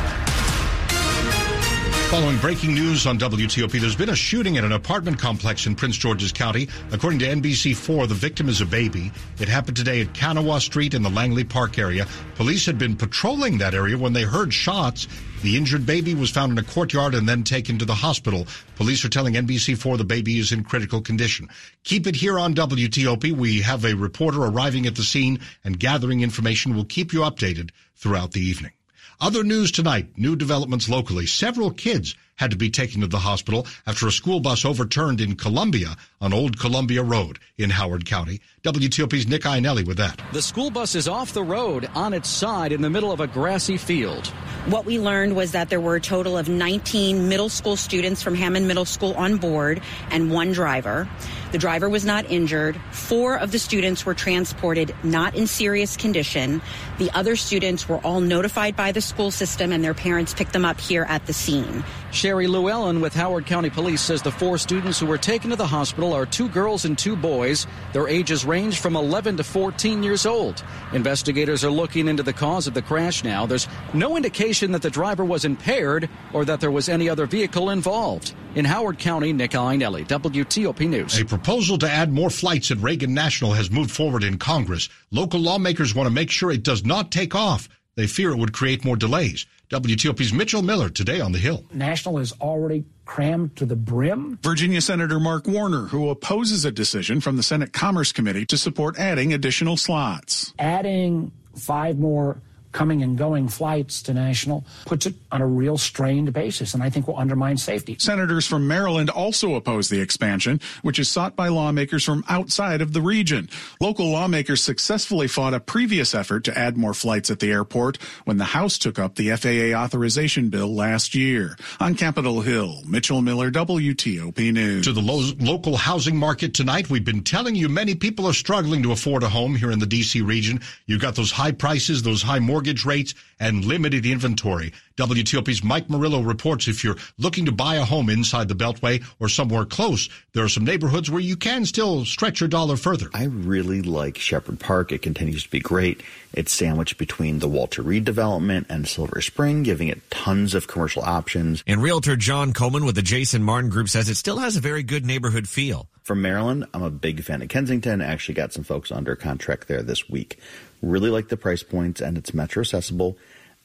Following 2.10 2.38
breaking 2.38 2.72
news 2.72 3.04
on 3.04 3.18
WTOP, 3.18 3.80
there's 3.80 3.96
been 3.96 4.10
a 4.10 4.16
shooting 4.16 4.56
at 4.56 4.62
an 4.62 4.70
apartment 4.70 5.18
complex 5.18 5.66
in 5.66 5.74
Prince 5.74 5.96
George's 5.96 6.30
County. 6.30 6.68
According 6.92 7.18
to 7.18 7.26
NBC4, 7.26 8.06
the 8.06 8.14
victim 8.14 8.48
is 8.48 8.60
a 8.60 8.64
baby. 8.64 9.10
It 9.40 9.48
happened 9.48 9.76
today 9.76 10.00
at 10.00 10.14
Kanawha 10.14 10.60
Street 10.60 10.94
in 10.94 11.02
the 11.02 11.10
Langley 11.10 11.42
Park 11.42 11.80
area. 11.80 12.06
Police 12.36 12.64
had 12.64 12.78
been 12.78 12.94
patrolling 12.94 13.58
that 13.58 13.74
area 13.74 13.98
when 13.98 14.12
they 14.12 14.22
heard 14.22 14.54
shots. 14.54 15.08
The 15.42 15.56
injured 15.56 15.84
baby 15.84 16.14
was 16.14 16.30
found 16.30 16.52
in 16.52 16.58
a 16.58 16.62
courtyard 16.62 17.16
and 17.16 17.28
then 17.28 17.42
taken 17.42 17.76
to 17.78 17.84
the 17.84 17.94
hospital. 17.94 18.46
Police 18.76 19.04
are 19.04 19.10
telling 19.10 19.34
NBC4 19.34 19.98
the 19.98 20.04
baby 20.04 20.38
is 20.38 20.52
in 20.52 20.62
critical 20.62 21.00
condition. 21.00 21.48
Keep 21.82 22.06
it 22.06 22.14
here 22.14 22.38
on 22.38 22.54
WTOP. 22.54 23.32
We 23.32 23.62
have 23.62 23.84
a 23.84 23.94
reporter 23.94 24.44
arriving 24.44 24.86
at 24.86 24.94
the 24.94 25.02
scene 25.02 25.40
and 25.64 25.78
gathering 25.78 26.20
information. 26.20 26.76
We'll 26.76 26.84
keep 26.84 27.12
you 27.12 27.20
updated 27.20 27.70
throughout 27.96 28.30
the 28.30 28.40
evening. 28.40 28.70
Other 29.18 29.42
news 29.42 29.72
tonight, 29.72 30.18
new 30.18 30.36
developments 30.36 30.90
locally. 30.90 31.24
Several 31.24 31.70
kids 31.70 32.14
had 32.36 32.50
to 32.50 32.56
be 32.56 32.70
taken 32.70 33.00
to 33.00 33.06
the 33.06 33.18
hospital 33.18 33.66
after 33.86 34.06
a 34.06 34.12
school 34.12 34.40
bus 34.40 34.64
overturned 34.64 35.20
in 35.20 35.36
Columbia 35.36 35.96
on 36.20 36.32
Old 36.32 36.58
Columbia 36.58 37.02
Road 37.02 37.38
in 37.58 37.70
Howard 37.70 38.06
County. 38.06 38.40
WTOP's 38.62 39.26
Nick 39.26 39.42
Iannelli 39.42 39.86
with 39.86 39.96
that. 39.98 40.20
The 40.32 40.42
school 40.42 40.70
bus 40.70 40.94
is 40.94 41.08
off 41.08 41.32
the 41.32 41.42
road 41.42 41.88
on 41.94 42.12
its 42.12 42.28
side 42.28 42.72
in 42.72 42.82
the 42.82 42.90
middle 42.90 43.12
of 43.12 43.20
a 43.20 43.26
grassy 43.26 43.76
field. 43.76 44.26
What 44.66 44.84
we 44.84 44.98
learned 44.98 45.36
was 45.36 45.52
that 45.52 45.68
there 45.68 45.80
were 45.80 45.96
a 45.96 46.00
total 46.00 46.36
of 46.36 46.48
19 46.48 47.28
middle 47.28 47.48
school 47.48 47.76
students 47.76 48.22
from 48.22 48.34
Hammond 48.34 48.66
Middle 48.66 48.84
School 48.84 49.14
on 49.14 49.36
board 49.36 49.80
and 50.10 50.30
one 50.30 50.52
driver. 50.52 51.08
The 51.52 51.58
driver 51.58 51.88
was 51.88 52.04
not 52.04 52.28
injured. 52.30 52.78
Four 52.90 53.36
of 53.36 53.52
the 53.52 53.58
students 53.58 54.04
were 54.04 54.14
transported 54.14 54.94
not 55.04 55.36
in 55.36 55.46
serious 55.46 55.96
condition. 55.96 56.60
The 56.98 57.10
other 57.12 57.36
students 57.36 57.88
were 57.88 57.98
all 57.98 58.20
notified 58.20 58.74
by 58.74 58.90
the 58.92 59.00
school 59.00 59.30
system 59.30 59.72
and 59.72 59.84
their 59.84 59.94
parents 59.94 60.34
picked 60.34 60.52
them 60.52 60.64
up 60.64 60.80
here 60.80 61.04
at 61.08 61.26
the 61.26 61.32
scene. 61.32 61.84
Sherry 62.16 62.46
Llewellyn 62.46 63.02
with 63.02 63.12
Howard 63.12 63.44
County 63.44 63.68
Police 63.68 64.00
says 64.00 64.22
the 64.22 64.32
four 64.32 64.56
students 64.56 64.98
who 64.98 65.04
were 65.04 65.18
taken 65.18 65.50
to 65.50 65.56
the 65.56 65.66
hospital 65.66 66.14
are 66.14 66.24
two 66.24 66.48
girls 66.48 66.86
and 66.86 66.96
two 66.96 67.14
boys. 67.14 67.66
Their 67.92 68.08
ages 68.08 68.42
range 68.46 68.80
from 68.80 68.96
11 68.96 69.36
to 69.36 69.44
14 69.44 70.02
years 70.02 70.24
old. 70.24 70.64
Investigators 70.94 71.62
are 71.62 71.70
looking 71.70 72.08
into 72.08 72.22
the 72.22 72.32
cause 72.32 72.66
of 72.66 72.72
the 72.72 72.80
crash 72.80 73.22
now. 73.22 73.44
There's 73.44 73.68
no 73.92 74.16
indication 74.16 74.72
that 74.72 74.80
the 74.80 74.88
driver 74.88 75.26
was 75.26 75.44
impaired 75.44 76.08
or 76.32 76.46
that 76.46 76.58
there 76.58 76.70
was 76.70 76.88
any 76.88 77.10
other 77.10 77.26
vehicle 77.26 77.68
involved. 77.68 78.34
In 78.54 78.64
Howard 78.64 78.98
County, 78.98 79.34
Nick 79.34 79.50
Iannelli, 79.50 80.08
WTOP 80.08 80.88
News. 80.88 81.20
A 81.20 81.26
proposal 81.26 81.76
to 81.76 81.90
add 81.90 82.14
more 82.14 82.30
flights 82.30 82.70
at 82.70 82.78
Reagan 82.78 83.12
National 83.12 83.52
has 83.52 83.70
moved 83.70 83.90
forward 83.90 84.24
in 84.24 84.38
Congress. 84.38 84.88
Local 85.10 85.38
lawmakers 85.38 85.94
want 85.94 86.06
to 86.06 86.14
make 86.14 86.30
sure 86.30 86.50
it 86.50 86.62
does 86.62 86.82
not 86.82 87.12
take 87.12 87.34
off. 87.34 87.68
They 87.94 88.06
fear 88.06 88.30
it 88.30 88.38
would 88.38 88.54
create 88.54 88.86
more 88.86 88.96
delays. 88.96 89.44
WTOP's 89.70 90.32
Mitchell 90.32 90.62
Miller 90.62 90.88
today 90.88 91.20
on 91.20 91.32
the 91.32 91.38
Hill. 91.38 91.64
National 91.72 92.18
is 92.18 92.32
already 92.40 92.84
crammed 93.04 93.56
to 93.56 93.66
the 93.66 93.74
brim. 93.74 94.38
Virginia 94.42 94.80
Senator 94.80 95.18
Mark 95.18 95.48
Warner, 95.48 95.86
who 95.86 96.08
opposes 96.08 96.64
a 96.64 96.70
decision 96.70 97.20
from 97.20 97.36
the 97.36 97.42
Senate 97.42 97.72
Commerce 97.72 98.12
Committee 98.12 98.46
to 98.46 98.56
support 98.56 98.96
adding 98.96 99.32
additional 99.32 99.76
slots. 99.76 100.54
Adding 100.60 101.32
five 101.56 101.98
more 101.98 102.40
coming 102.76 103.02
and 103.02 103.16
going 103.16 103.48
flights 103.48 104.02
to 104.02 104.12
national 104.12 104.62
puts 104.84 105.06
it 105.06 105.14
on 105.32 105.40
a 105.40 105.46
real 105.46 105.78
strained 105.78 106.30
basis 106.34 106.74
and 106.74 106.82
I 106.82 106.90
think 106.90 107.08
will 107.08 107.16
undermine 107.16 107.56
safety. 107.56 107.96
Senators 107.98 108.46
from 108.46 108.68
Maryland 108.68 109.08
also 109.08 109.54
oppose 109.54 109.88
the 109.88 109.98
expansion, 109.98 110.60
which 110.82 110.98
is 110.98 111.08
sought 111.08 111.34
by 111.34 111.48
lawmakers 111.48 112.04
from 112.04 112.22
outside 112.28 112.82
of 112.82 112.92
the 112.92 113.00
region. 113.00 113.48
Local 113.80 114.10
lawmakers 114.10 114.62
successfully 114.62 115.26
fought 115.26 115.54
a 115.54 115.60
previous 115.60 116.14
effort 116.14 116.44
to 116.44 116.58
add 116.58 116.76
more 116.76 116.92
flights 116.92 117.30
at 117.30 117.40
the 117.40 117.50
airport 117.50 117.96
when 118.26 118.36
the 118.36 118.44
House 118.44 118.76
took 118.76 118.98
up 118.98 119.14
the 119.14 119.34
FAA 119.34 119.74
authorization 119.74 120.50
bill 120.50 120.74
last 120.74 121.14
year. 121.14 121.56
On 121.80 121.94
Capitol 121.94 122.42
Hill, 122.42 122.82
Mitchell 122.86 123.22
Miller, 123.22 123.50
WTOP 123.50 124.52
News. 124.52 124.84
To 124.84 124.92
the 124.92 125.00
lo- 125.00 125.32
local 125.40 125.78
housing 125.78 126.16
market 126.16 126.52
tonight, 126.52 126.90
we've 126.90 127.06
been 127.06 127.24
telling 127.24 127.54
you 127.54 127.70
many 127.70 127.94
people 127.94 128.26
are 128.26 128.34
struggling 128.34 128.82
to 128.82 128.92
afford 128.92 129.22
a 129.22 129.30
home 129.30 129.54
here 129.54 129.70
in 129.70 129.78
the 129.78 129.86
D.C. 129.86 130.20
region. 130.20 130.60
You've 130.84 131.00
got 131.00 131.14
those 131.14 131.32
high 131.32 131.52
prices, 131.52 132.02
those 132.02 132.20
high 132.20 132.38
mortgage 132.38 132.65
mortgage 132.66 132.84
rates 132.84 133.14
and 133.38 133.64
limited 133.64 134.04
inventory. 134.04 134.72
WTOP's 134.96 135.62
Mike 135.62 135.88
Murillo 135.88 136.20
reports 136.22 136.66
if 136.66 136.82
you're 136.82 136.96
looking 137.16 137.44
to 137.46 137.52
buy 137.52 137.76
a 137.76 137.84
home 137.84 138.10
inside 138.10 138.48
the 138.48 138.56
Beltway 138.56 139.04
or 139.20 139.28
somewhere 139.28 139.64
close, 139.64 140.08
there 140.32 140.42
are 140.42 140.48
some 140.48 140.64
neighborhoods 140.64 141.08
where 141.08 141.20
you 141.20 141.36
can 141.36 141.64
still 141.64 142.04
stretch 142.04 142.40
your 142.40 142.48
dollar 142.48 142.76
further. 142.76 143.08
I 143.14 143.26
really 143.26 143.82
like 143.82 144.18
Shepherd 144.18 144.58
Park. 144.58 144.90
It 144.90 145.02
continues 145.02 145.44
to 145.44 145.50
be 145.50 145.60
great. 145.60 146.02
It's 146.32 146.52
sandwiched 146.52 146.98
between 146.98 147.38
the 147.38 147.46
Walter 147.46 147.82
Reed 147.82 148.04
development 148.04 148.66
and 148.68 148.88
Silver 148.88 149.20
Spring, 149.20 149.62
giving 149.62 149.86
it 149.86 150.10
tons 150.10 150.54
of 150.54 150.66
commercial 150.66 151.02
options. 151.02 151.62
And 151.68 151.80
realtor 151.80 152.16
John 152.16 152.52
Coleman 152.52 152.84
with 152.84 152.96
the 152.96 153.02
Jason 153.02 153.44
Martin 153.44 153.70
Group 153.70 153.88
says 153.88 154.08
it 154.08 154.16
still 154.16 154.38
has 154.38 154.56
a 154.56 154.60
very 154.60 154.82
good 154.82 155.06
neighborhood 155.06 155.48
feel. 155.48 155.88
From 156.02 156.22
Maryland, 156.22 156.66
I'm 156.74 156.82
a 156.82 156.90
big 156.90 157.22
fan 157.22 157.42
of 157.42 157.48
Kensington. 157.48 158.00
I 158.00 158.06
actually 158.06 158.34
got 158.34 158.52
some 158.52 158.64
folks 158.64 158.90
under 158.90 159.14
contract 159.14 159.68
there 159.68 159.82
this 159.82 160.08
week. 160.08 160.38
Really 160.86 161.10
like 161.10 161.28
the 161.28 161.36
price 161.36 161.64
points 161.64 162.00
and 162.00 162.16
it's 162.16 162.32
metro 162.32 162.60
accessible. 162.60 163.18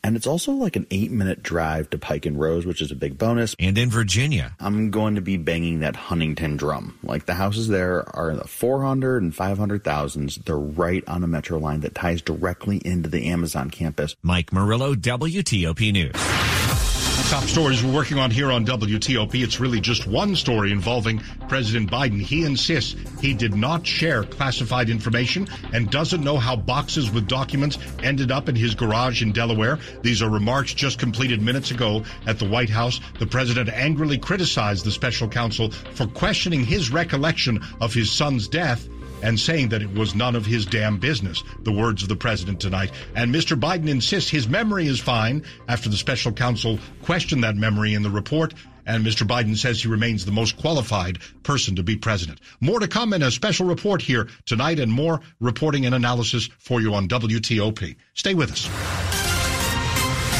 And 0.04 0.16
it's 0.16 0.26
also 0.26 0.54
like 0.54 0.76
an 0.76 0.88
eight 0.90 1.12
minute 1.12 1.44
drive 1.44 1.92
to 1.92 2.00
Pike 2.00 2.26
and 2.26 2.40
Rose, 2.40 2.66
which 2.66 2.82
is 2.82 2.92
a 2.92 2.96
big 2.96 3.20
bonus. 3.20 3.56
And 3.60 3.78
in 3.78 3.92
Virginia, 3.92 4.56
I'm 4.60 4.90
going 4.90 5.14
to 5.14 5.22
be 5.22 5.38
banging 5.38 5.82
that 5.82 5.96
Huntington 5.96 6.58
drum. 6.58 6.98
Like 7.04 7.28
the 7.28 7.36
houses 7.36 7.68
there 7.68 8.10
are 8.16 8.32
in 8.32 8.38
the 8.38 8.48
400 8.48 9.22
and 9.22 9.36
500,000s. 9.36 10.44
They're 10.44 10.58
right 10.58 11.04
on 11.08 11.24
a 11.24 11.28
metro 11.28 11.60
line 11.60 11.82
that 11.82 11.94
ties 11.94 12.24
directly 12.24 12.78
into 12.78 13.10
the 13.10 13.28
Amazon 13.28 13.70
campus. 13.70 14.16
Mike 14.24 14.52
Murillo, 14.52 14.96
WTOP 14.96 15.94
News. 15.94 16.61
Top 17.32 17.44
stories 17.46 17.82
we're 17.82 17.94
working 17.94 18.20
on 18.20 18.30
here 18.30 18.52
on 18.52 18.66
WTOP. 18.66 19.42
It's 19.42 19.58
really 19.58 19.80
just 19.80 20.06
one 20.06 20.36
story 20.36 20.74
involving 20.74 21.20
President 21.48 21.90
Biden. 21.90 22.20
He 22.20 22.44
insists 22.44 22.94
he 23.22 23.34
did 23.34 23.56
not 23.56 23.88
share 23.88 24.26
classified 24.26 24.90
information 24.90 25.48
and 25.72 25.90
doesn't 25.90 26.26
know 26.26 26.36
how 26.36 26.58
boxes 26.58 27.10
with 27.10 27.30
documents 27.30 27.78
ended 28.04 28.32
up 28.32 28.50
in 28.50 28.56
his 28.58 28.76
garage 28.76 29.22
in 29.22 29.32
Delaware. 29.32 29.80
These 30.02 30.22
are 30.22 30.30
remarks 30.30 30.74
just 30.74 31.00
completed 31.00 31.42
minutes 31.42 31.72
ago 31.72 32.04
at 32.28 32.38
the 32.38 32.50
White 32.50 32.70
House. 32.70 33.00
The 33.18 33.28
president 33.28 33.70
angrily 33.70 34.18
criticized 34.18 34.84
the 34.84 34.92
special 34.92 35.30
counsel 35.30 35.72
for 35.72 36.08
questioning 36.08 36.66
his 36.66 36.92
recollection 36.92 37.64
of 37.80 37.94
his 37.94 38.12
son's 38.12 38.50
death 38.50 38.90
and 39.22 39.40
saying 39.40 39.70
that 39.70 39.82
it 39.82 39.94
was 39.94 40.16
none 40.16 40.36
of 40.36 40.46
his 40.46 40.66
damn 40.66 40.98
business, 40.98 41.44
the 41.60 41.72
words 41.72 42.04
of 42.04 42.10
the 42.10 42.16
president 42.16 42.60
tonight. 42.60 42.92
And 43.16 43.34
Mr. 43.34 43.60
Biden 43.60 43.90
insists 43.90 44.30
his 44.30 44.48
memory 44.48 44.88
is 44.88 45.00
fine 45.00 45.44
after 45.68 45.90
the 45.90 45.98
special 45.98 46.32
counsel 46.32 46.80
questioned 47.04 47.44
that 47.44 47.56
memory 47.56 47.94
in 47.94 48.04
the 48.04 48.10
report. 48.10 48.54
And 48.86 49.06
Mr. 49.06 49.28
Biden 49.28 49.56
says 49.56 49.82
he 49.82 49.88
remains 49.88 50.26
the 50.26 50.32
most 50.32 50.58
qualified 50.58 51.20
person 51.44 51.76
to 51.76 51.84
be 51.84 51.96
president. 51.96 52.40
More 52.60 52.80
to 52.80 52.88
come 52.88 53.14
in 53.14 53.22
a 53.22 53.32
special 53.32 53.68
report 53.68 54.02
here 54.02 54.28
tonight 54.46 54.80
and 54.80 54.92
more 54.92 55.22
reporting 55.40 55.86
and 55.86 55.94
analysis 55.94 56.50
for 56.60 56.82
you 56.82 56.94
on 56.96 57.08
WTOP. 57.08 57.96
Stay 58.16 58.34
with 58.34 58.52
us. 58.52 58.68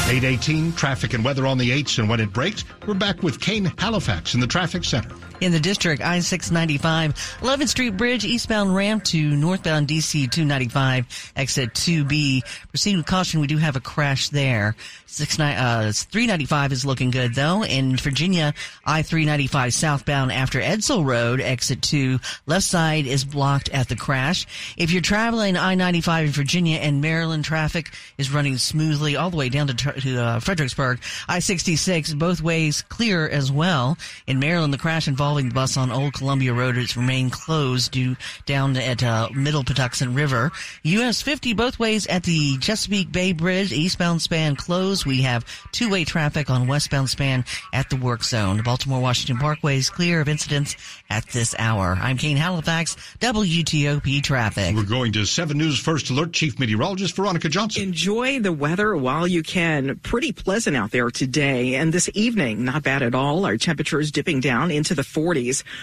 818, 0.08 0.72
traffic 0.72 1.14
and 1.14 1.24
weather 1.24 1.46
on 1.46 1.56
the 1.56 1.70
8s, 1.70 1.98
and 1.98 2.08
when 2.08 2.20
it 2.20 2.32
breaks, 2.32 2.64
we're 2.86 2.94
back 2.94 3.22
with 3.22 3.40
Kane 3.40 3.72
Halifax 3.78 4.34
in 4.34 4.40
the 4.40 4.46
traffic 4.46 4.84
center. 4.84 5.14
In 5.42 5.50
the 5.50 5.58
district, 5.58 6.02
I-695, 6.02 7.40
11th 7.40 7.66
Street 7.66 7.96
Bridge, 7.96 8.24
eastbound 8.24 8.76
ramp 8.76 9.02
to 9.06 9.20
northbound 9.34 9.88
DC 9.88 10.30
295, 10.30 11.32
exit 11.34 11.74
2B. 11.74 12.42
Proceed 12.68 12.96
with 12.96 13.06
caution, 13.06 13.40
we 13.40 13.48
do 13.48 13.56
have 13.56 13.74
a 13.74 13.80
crash 13.80 14.28
there. 14.28 14.76
Six, 15.06 15.40
uh, 15.40 15.92
395 15.92 16.70
is 16.70 16.86
looking 16.86 17.10
good 17.10 17.34
though. 17.34 17.64
In 17.64 17.96
Virginia, 17.96 18.54
I-395 18.86 19.72
southbound 19.72 20.30
after 20.30 20.60
Edsall 20.60 21.04
Road, 21.04 21.40
exit 21.40 21.82
2, 21.82 22.20
left 22.46 22.64
side 22.64 23.06
is 23.06 23.24
blocked 23.24 23.68
at 23.70 23.88
the 23.88 23.96
crash. 23.96 24.46
If 24.76 24.92
you're 24.92 25.02
traveling 25.02 25.56
I-95 25.56 26.26
in 26.26 26.30
Virginia 26.30 26.78
and 26.78 27.00
Maryland, 27.00 27.44
traffic 27.44 27.92
is 28.16 28.32
running 28.32 28.58
smoothly 28.58 29.16
all 29.16 29.30
the 29.30 29.36
way 29.36 29.48
down 29.48 29.66
to, 29.66 29.74
to 29.74 30.22
uh, 30.22 30.38
Fredericksburg. 30.38 31.00
I-66, 31.28 32.16
both 32.16 32.40
ways 32.40 32.82
clear 32.82 33.28
as 33.28 33.50
well. 33.50 33.98
In 34.28 34.38
Maryland, 34.38 34.72
the 34.72 34.78
crash 34.78 35.08
involving 35.32 35.48
the 35.48 35.54
bus 35.54 35.78
on 35.78 35.90
Old 35.90 36.12
Columbia 36.12 36.52
Road 36.52 36.76
has 36.76 36.94
remained 36.94 37.32
closed 37.32 37.92
due 37.92 38.16
down 38.44 38.76
at 38.76 39.02
uh, 39.02 39.30
Middle 39.32 39.64
Patuxent 39.64 40.14
River. 40.14 40.52
US 40.82 41.22
50 41.22 41.54
both 41.54 41.78
ways 41.78 42.06
at 42.06 42.24
the 42.24 42.58
Chesapeake 42.58 43.10
Bay 43.10 43.32
Bridge, 43.32 43.72
eastbound 43.72 44.20
span 44.20 44.56
closed. 44.56 45.06
We 45.06 45.22
have 45.22 45.46
two-way 45.72 46.04
traffic 46.04 46.50
on 46.50 46.66
westbound 46.66 47.08
span 47.08 47.46
at 47.72 47.88
the 47.88 47.96
work 47.96 48.24
zone. 48.24 48.58
The 48.58 48.62
Baltimore 48.62 49.00
Washington 49.00 49.38
Parkway 49.38 49.78
is 49.78 49.88
clear 49.88 50.20
of 50.20 50.28
incidents 50.28 50.76
at 51.08 51.26
this 51.28 51.54
hour. 51.58 51.96
I'm 51.98 52.18
Kane 52.18 52.36
Halifax, 52.36 52.96
WTOP 53.20 54.22
traffic. 54.22 54.76
We're 54.76 54.82
going 54.82 55.12
to 55.12 55.24
7 55.24 55.56
News 55.56 55.78
First 55.78 56.10
Alert 56.10 56.34
Chief 56.34 56.58
Meteorologist 56.58 57.16
Veronica 57.16 57.48
Johnson. 57.48 57.84
Enjoy 57.84 58.38
the 58.38 58.52
weather 58.52 58.94
while 58.94 59.26
you 59.26 59.42
can. 59.42 59.98
Pretty 60.00 60.32
pleasant 60.32 60.76
out 60.76 60.90
there 60.90 61.10
today 61.10 61.76
and 61.76 61.90
this 61.90 62.10
evening. 62.12 62.66
Not 62.66 62.82
bad 62.82 63.02
at 63.02 63.14
all. 63.14 63.46
Our 63.46 63.56
temperatures 63.56 64.10
dipping 64.10 64.40
down 64.40 64.70
into 64.70 64.94
the 64.94 65.00
40s. 65.00 65.21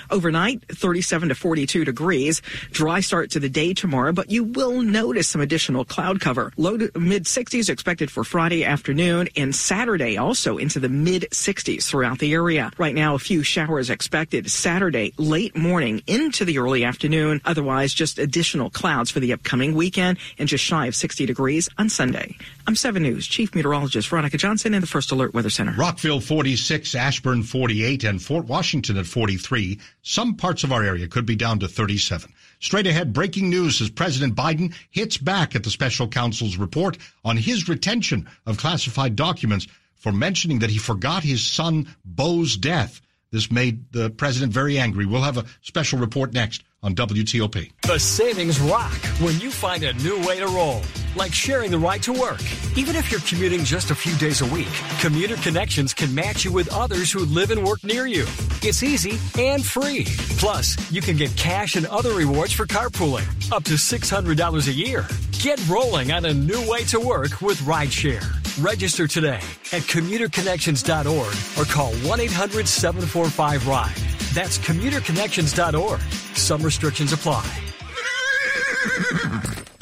Overnight, 0.10 0.64
37 0.70 1.30
to 1.30 1.36
42 1.36 1.86
degrees. 1.86 2.42
Dry 2.72 3.00
start 3.00 3.32
to 3.32 3.40
the 3.40 3.50
day 3.50 3.74
tomorrow, 3.74 4.12
but 4.12 4.30
you 4.30 4.44
will 4.44 4.82
notice 4.82 5.28
some 5.28 5.42
additional 5.42 5.86
cloud 5.86 6.20
cover. 6.20 6.52
Low 6.58 6.78
to 6.78 6.92
mid 7.00 7.24
60s 7.26 7.70
expected 7.70 8.12
for 8.12 8.24
Friday 8.24 8.66
afternoon 8.66 9.30
and 9.36 9.56
Saturday 9.56 10.18
also 10.18 10.58
into 10.58 10.80
the 10.80 10.90
mid 10.90 11.28
60s 11.32 11.84
throughout 11.86 12.20
the 12.20 12.34
area. 12.34 12.72
Right 12.78 12.96
now, 12.96 13.16
a 13.16 13.20
few 13.20 13.44
showers 13.44 13.90
expected 13.90 14.52
Saturday, 14.52 15.14
late 15.18 15.56
morning 15.56 16.02
into 16.08 16.46
the 16.46 16.60
early 16.60 16.84
afternoon. 16.84 17.42
Otherwise, 17.46 17.94
just 17.94 18.20
additional 18.20 18.70
clouds 18.70 19.10
for 19.12 19.20
the 19.20 19.34
upcoming 19.34 19.74
weekend 19.76 20.18
and 20.38 20.50
just 20.50 20.64
shy 20.64 20.88
of 20.88 20.96
60 20.96 21.26
degrees 21.26 21.70
on 21.78 21.90
Sunday. 21.90 22.36
I'm 22.68 22.76
7 22.76 23.02
News 23.02 23.28
Chief 23.28 23.56
Meteorologist 23.56 24.10
Veronica 24.10 24.38
Johnson 24.38 24.74
in 24.74 24.82
the 24.82 24.88
First 24.88 25.12
Alert 25.12 25.34
Weather 25.34 25.50
Center. 25.50 25.74
Rockville 25.78 26.20
46, 26.20 26.96
Ashburn 26.96 27.44
48, 27.44 28.04
and 28.04 28.22
Fort 28.22 28.46
Washington 28.46 28.98
at 28.98 29.06
40. 29.06 29.19
43. 29.20 29.78
Some 30.02 30.36
parts 30.36 30.64
of 30.64 30.72
our 30.72 30.82
area 30.82 31.06
could 31.06 31.26
be 31.26 31.36
down 31.36 31.60
to 31.60 31.68
37. 31.68 32.34
Straight 32.62 32.88
ahead, 32.88 33.12
breaking 33.12 33.50
news 33.50 33.82
as 33.82 33.90
President 33.90 34.34
Biden 34.34 34.74
hits 34.92 35.18
back 35.18 35.58
at 35.58 35.64
the 35.66 35.70
special 35.70 36.08
counsel's 36.08 36.56
report 36.56 36.98
on 37.26 37.36
his 37.36 37.68
retention 37.68 38.30
of 38.46 38.58
classified 38.58 39.18
documents 39.18 39.68
for 39.96 40.14
mentioning 40.14 40.60
that 40.60 40.70
he 40.70 40.78
forgot 40.78 41.22
his 41.22 41.44
son 41.44 41.94
Beau's 42.06 42.56
death. 42.56 43.02
This 43.30 43.52
made 43.52 43.92
the 43.92 44.10
president 44.10 44.54
very 44.54 44.80
angry. 44.80 45.06
We'll 45.06 45.24
have 45.24 45.38
a 45.38 45.46
special 45.64 46.00
report 46.00 46.32
next 46.34 46.64
on 46.82 46.96
WTOP. 46.96 47.74
The 47.82 48.00
savings 48.00 48.62
rock 48.62 48.96
when 49.20 49.38
you 49.42 49.52
find 49.52 49.84
a 49.84 49.92
new 49.96 50.18
way 50.26 50.40
to 50.40 50.48
roll, 50.48 50.82
like 51.16 51.34
sharing 51.34 51.72
the 51.72 51.80
ride 51.80 52.04
to 52.04 52.14
work. 52.14 52.42
Even 52.76 52.96
if 52.96 53.12
you're 53.12 53.22
commuting 53.22 53.64
just 53.64 53.92
a 53.92 53.96
few 53.96 54.16
days 54.18 54.42
a 54.42 54.46
week, 54.46 54.72
Commuter 55.00 55.36
Connections 55.38 55.94
can 55.94 56.14
match 56.14 56.46
you 56.46 56.52
with 56.52 56.72
others 56.74 57.12
who 57.12 57.26
live 57.26 57.52
and 57.52 57.64
work 57.64 57.84
near 57.84 58.08
you. 58.08 58.26
It's 58.62 58.84
easy 58.84 59.18
and 59.42 59.66
free. 59.66 60.06
Plus, 60.38 60.76
you 60.92 61.02
can 61.02 61.16
get 61.16 61.36
cash 61.38 61.76
and 61.76 61.86
other 61.88 62.14
rewards 62.14 62.54
for 62.54 62.66
carpooling, 62.66 63.28
up 63.52 63.64
to 63.66 63.74
$600 63.74 64.68
a 64.68 64.72
year. 64.72 65.08
Get 65.40 65.66
rolling 65.70 66.12
on 66.12 66.26
a 66.26 66.34
new 66.34 66.70
way 66.70 66.84
to 66.86 67.00
work 67.00 67.42
with 67.42 67.60
rideshare. 67.60 68.26
Register 68.62 69.08
today 69.08 69.42
at 69.72 69.84
commuterconnections.org 69.84 71.34
or 71.58 71.72
call 71.72 71.94
1 71.94 72.20
800 72.20 72.68
745 72.68 73.68
RIDE. 73.68 73.96
That's 74.34 74.58
commuterconnections.org. 74.58 76.02
Some 76.36 76.62
restrictions 76.62 77.14
apply. 77.14 77.46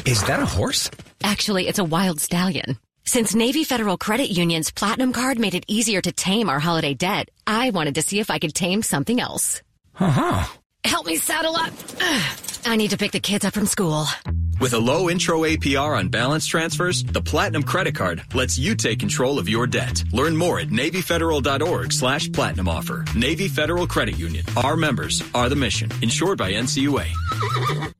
Is 0.05 0.23
that 0.23 0.39
a 0.39 0.45
horse? 0.45 0.89
Actually, 1.23 1.67
it's 1.67 1.79
a 1.79 1.83
wild 1.83 2.19
stallion. 2.19 2.77
Since 3.05 3.35
Navy 3.35 3.63
Federal 3.63 3.97
Credit 3.97 4.29
Union's 4.29 4.71
Platinum 4.71 5.13
Card 5.13 5.39
made 5.39 5.55
it 5.55 5.65
easier 5.67 6.01
to 6.01 6.11
tame 6.11 6.49
our 6.49 6.59
holiday 6.59 6.93
debt, 6.93 7.29
I 7.45 7.69
wanted 7.69 7.95
to 7.95 8.01
see 8.01 8.19
if 8.19 8.29
I 8.29 8.39
could 8.39 8.53
tame 8.53 8.81
something 8.81 9.19
else. 9.19 9.61
Uh-huh. 9.99 10.45
Help 10.83 11.05
me 11.05 11.15
saddle 11.15 11.55
up. 11.55 11.73
I 12.65 12.75
need 12.75 12.89
to 12.89 12.97
pick 12.97 13.13
the 13.13 13.19
kids 13.19 13.45
up 13.45 13.53
from 13.53 13.65
school. 13.65 14.05
With 14.59 14.73
a 14.73 14.79
low 14.79 15.09
intro 15.09 15.41
APR 15.41 15.97
on 15.97 16.09
balance 16.09 16.45
transfers, 16.47 17.03
the 17.03 17.21
Platinum 17.21 17.63
Credit 17.63 17.95
Card 17.95 18.23
lets 18.33 18.57
you 18.57 18.75
take 18.75 18.99
control 18.99 19.39
of 19.39 19.47
your 19.47 19.67
debt. 19.67 20.03
Learn 20.11 20.35
more 20.35 20.59
at 20.59 20.69
NavyFederal.org 20.69 21.93
slash 21.93 22.31
Platinum 22.31 22.67
Offer. 22.67 23.05
Navy 23.15 23.47
Federal 23.47 23.87
Credit 23.87 24.17
Union. 24.17 24.43
Our 24.57 24.75
members 24.75 25.23
are 25.33 25.47
the 25.47 25.55
mission. 25.55 25.91
Insured 26.01 26.39
by 26.39 26.53
NCUA. 26.53 27.05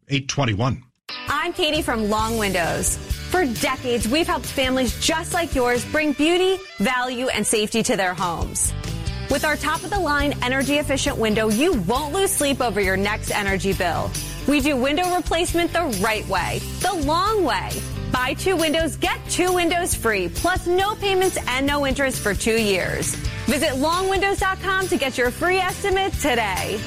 821. 0.10 0.84
I'm 1.30 1.52
Katie 1.52 1.82
from 1.82 2.10
Long 2.10 2.38
Windows. 2.38 2.98
For 3.30 3.46
decades, 3.46 4.08
we've 4.08 4.28
helped 4.28 4.46
families 4.46 4.98
just 5.00 5.34
like 5.34 5.54
yours 5.54 5.84
bring 5.86 6.14
beauty, 6.14 6.58
value, 6.80 7.28
and 7.28 7.46
safety 7.46 7.84
to 7.84 7.98
their 7.98 8.14
homes. 8.14 8.74
With 9.30 9.44
our 9.44 9.58
top 9.58 9.84
of 9.84 9.90
the 9.90 10.00
line 10.00 10.34
energy 10.42 10.76
efficient 10.76 11.18
window, 11.18 11.50
you 11.50 11.74
won't 11.82 12.14
lose 12.14 12.32
sleep 12.32 12.62
over 12.62 12.80
your 12.80 12.96
next 12.96 13.32
energy 13.32 13.74
bill. 13.74 14.10
We 14.48 14.62
do 14.62 14.78
window 14.78 15.14
replacement 15.16 15.74
the 15.74 15.84
right 16.02 16.26
way, 16.30 16.60
the 16.80 16.94
long 16.94 17.44
way. 17.44 17.72
Buy 18.14 18.34
two 18.36 18.56
windows, 18.56 18.96
get 18.96 19.20
two 19.30 19.52
windows 19.52 19.94
free, 19.94 20.30
plus 20.30 20.66
no 20.66 20.96
payments 20.96 21.38
and 21.50 21.68
no 21.68 21.86
interest 21.86 22.22
for 22.22 22.34
two 22.34 22.56
years. 22.56 23.16
Visit 23.48 23.72
longwindows.com 23.72 24.88
to 24.88 24.98
get 24.98 25.18
your 25.18 25.32
free 25.32 25.58
estimate 25.58 26.14
today. 26.14 26.80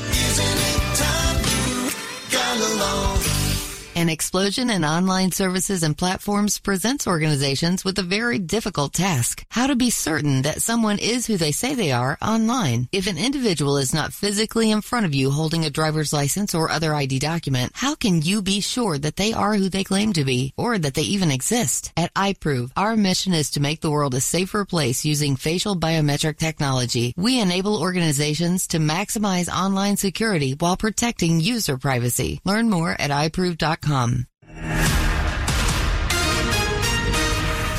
An 4.01 4.09
explosion 4.09 4.71
in 4.71 4.83
online 4.83 5.31
services 5.31 5.83
and 5.83 5.95
platforms 5.95 6.59
presents 6.59 7.07
organizations 7.07 7.85
with 7.85 7.99
a 7.99 8.03
very 8.17 8.39
difficult 8.39 8.95
task. 8.95 9.45
How 9.51 9.67
to 9.67 9.77
be 9.77 9.91
certain 9.91 10.41
that 10.41 10.63
someone 10.63 10.99
is 10.99 11.27
who 11.27 11.37
they 11.37 11.53
say 11.53 11.75
they 11.75 11.93
are 11.93 12.17
online. 12.23 12.89
If 12.93 13.07
an 13.07 13.19
individual 13.19 13.77
is 13.77 13.93
not 13.93 14.15
physically 14.15 14.71
in 14.71 14.81
front 14.81 15.05
of 15.05 15.15
you 15.15 15.31
holding 15.31 15.67
a 15.67 15.77
driver's 15.79 16.15
license 16.15 16.55
or 16.55 16.71
other 16.71 16.95
ID 16.95 17.19
document, 17.19 17.73
how 17.75 17.95
can 17.95 18.23
you 18.23 18.41
be 18.41 18.63
sure 18.63 18.97
that 18.97 19.17
they 19.17 19.35
are 19.35 19.57
who 19.57 19.69
they 19.69 19.85
claim 19.85 20.15
to 20.15 20.25
be 20.25 20.55
or 20.57 20.79
that 20.79 20.95
they 20.95 21.03
even 21.03 21.31
exist? 21.31 21.93
At 21.95 22.15
iProov, 22.15 22.71
our 22.79 22.97
mission 22.97 23.35
is 23.35 23.51
to 23.51 23.61
make 23.61 23.83
the 23.83 23.91
world 23.91 24.15
a 24.15 24.23
safer 24.23 24.65
place 24.65 25.05
using 25.05 25.37
facial 25.37 25.77
biometric 25.77 26.39
technology. 26.39 27.13
We 27.19 27.39
enable 27.39 27.77
organizations 27.77 28.67
to 28.69 28.79
maximize 28.79 29.55
online 29.55 29.99
security 29.99 30.57
while 30.59 30.79
protecting 30.79 31.41
user 31.41 31.77
privacy. 31.77 32.41
Learn 32.47 32.71
more 32.71 32.93
at 32.99 33.11
iProov.com. 33.11 33.90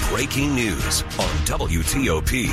Breaking 0.10 0.54
news 0.54 1.04
on 1.04 1.34
WTOP. 1.45 2.45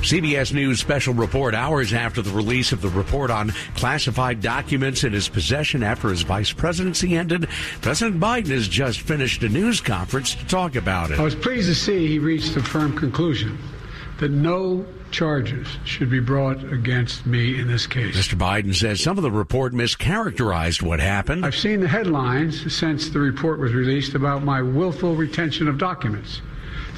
CBS 0.00 0.54
News 0.54 0.80
special 0.80 1.12
report 1.12 1.54
hours 1.54 1.92
after 1.92 2.22
the 2.22 2.30
release 2.30 2.72
of 2.72 2.80
the 2.80 2.88
report 2.88 3.30
on 3.30 3.52
classified 3.76 4.40
documents 4.40 5.04
in 5.04 5.12
his 5.12 5.28
possession 5.28 5.82
after 5.82 6.08
his 6.08 6.22
vice 6.22 6.52
presidency 6.52 7.16
ended. 7.16 7.48
President 7.82 8.18
Biden 8.18 8.48
has 8.48 8.66
just 8.66 9.02
finished 9.02 9.42
a 9.42 9.48
news 9.48 9.80
conference 9.80 10.34
to 10.34 10.46
talk 10.46 10.74
about 10.74 11.10
it. 11.10 11.20
I 11.20 11.22
was 11.22 11.34
pleased 11.34 11.68
to 11.68 11.74
see 11.74 12.06
he 12.08 12.18
reached 12.18 12.56
a 12.56 12.62
firm 12.62 12.96
conclusion 12.96 13.58
that 14.20 14.30
no 14.30 14.84
charges 15.10 15.66
should 15.84 16.10
be 16.10 16.20
brought 16.20 16.62
against 16.72 17.26
me 17.26 17.58
in 17.58 17.66
this 17.66 17.86
case. 17.86 18.16
Mr. 18.16 18.38
Biden 18.38 18.74
says 18.74 19.00
some 19.00 19.16
of 19.16 19.22
the 19.22 19.30
report 19.30 19.72
mischaracterized 19.72 20.82
what 20.82 21.00
happened. 21.00 21.44
I've 21.44 21.56
seen 21.56 21.80
the 21.80 21.88
headlines 21.88 22.72
since 22.72 23.08
the 23.08 23.18
report 23.18 23.58
was 23.58 23.72
released 23.72 24.14
about 24.14 24.44
my 24.44 24.62
willful 24.62 25.16
retention 25.16 25.68
of 25.68 25.78
documents. 25.78 26.42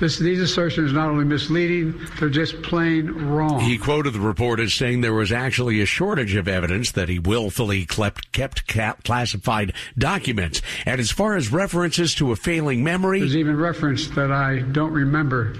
This, 0.00 0.18
these 0.18 0.40
assertions 0.40 0.90
are 0.90 0.94
not 0.94 1.10
only 1.10 1.24
misleading, 1.24 1.94
they're 2.18 2.28
just 2.28 2.60
plain 2.62 3.06
wrong. 3.28 3.60
He 3.60 3.78
quoted 3.78 4.14
the 4.14 4.20
report 4.20 4.58
as 4.58 4.74
saying 4.74 5.00
there 5.00 5.14
was 5.14 5.30
actually 5.30 5.80
a 5.80 5.86
shortage 5.86 6.34
of 6.34 6.48
evidence 6.48 6.90
that 6.92 7.08
he 7.08 7.20
willfully 7.20 7.86
kept, 7.86 8.32
kept 8.66 9.04
classified 9.04 9.72
documents. 9.96 10.60
And 10.86 11.00
as 11.00 11.12
far 11.12 11.36
as 11.36 11.52
references 11.52 12.16
to 12.16 12.32
a 12.32 12.36
failing 12.36 12.82
memory, 12.82 13.20
there's 13.20 13.36
even 13.36 13.56
reference 13.56 14.08
that 14.08 14.32
I 14.32 14.60
don't 14.60 14.92
remember 14.92 15.54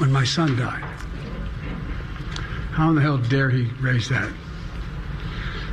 when 0.00 0.10
my 0.10 0.24
son 0.24 0.56
died. 0.56 0.82
How 2.72 2.88
in 2.88 2.94
the 2.94 3.02
hell 3.02 3.18
dare 3.18 3.50
he 3.50 3.64
raise 3.80 4.08
that? 4.08 4.32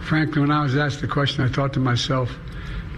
Frankly, 0.04 0.42
when 0.42 0.52
I 0.52 0.62
was 0.64 0.76
asked 0.76 1.02
the 1.02 1.08
question, 1.08 1.44
I 1.44 1.48
thought 1.48 1.74
to 1.74 1.80
myself, 1.80 2.30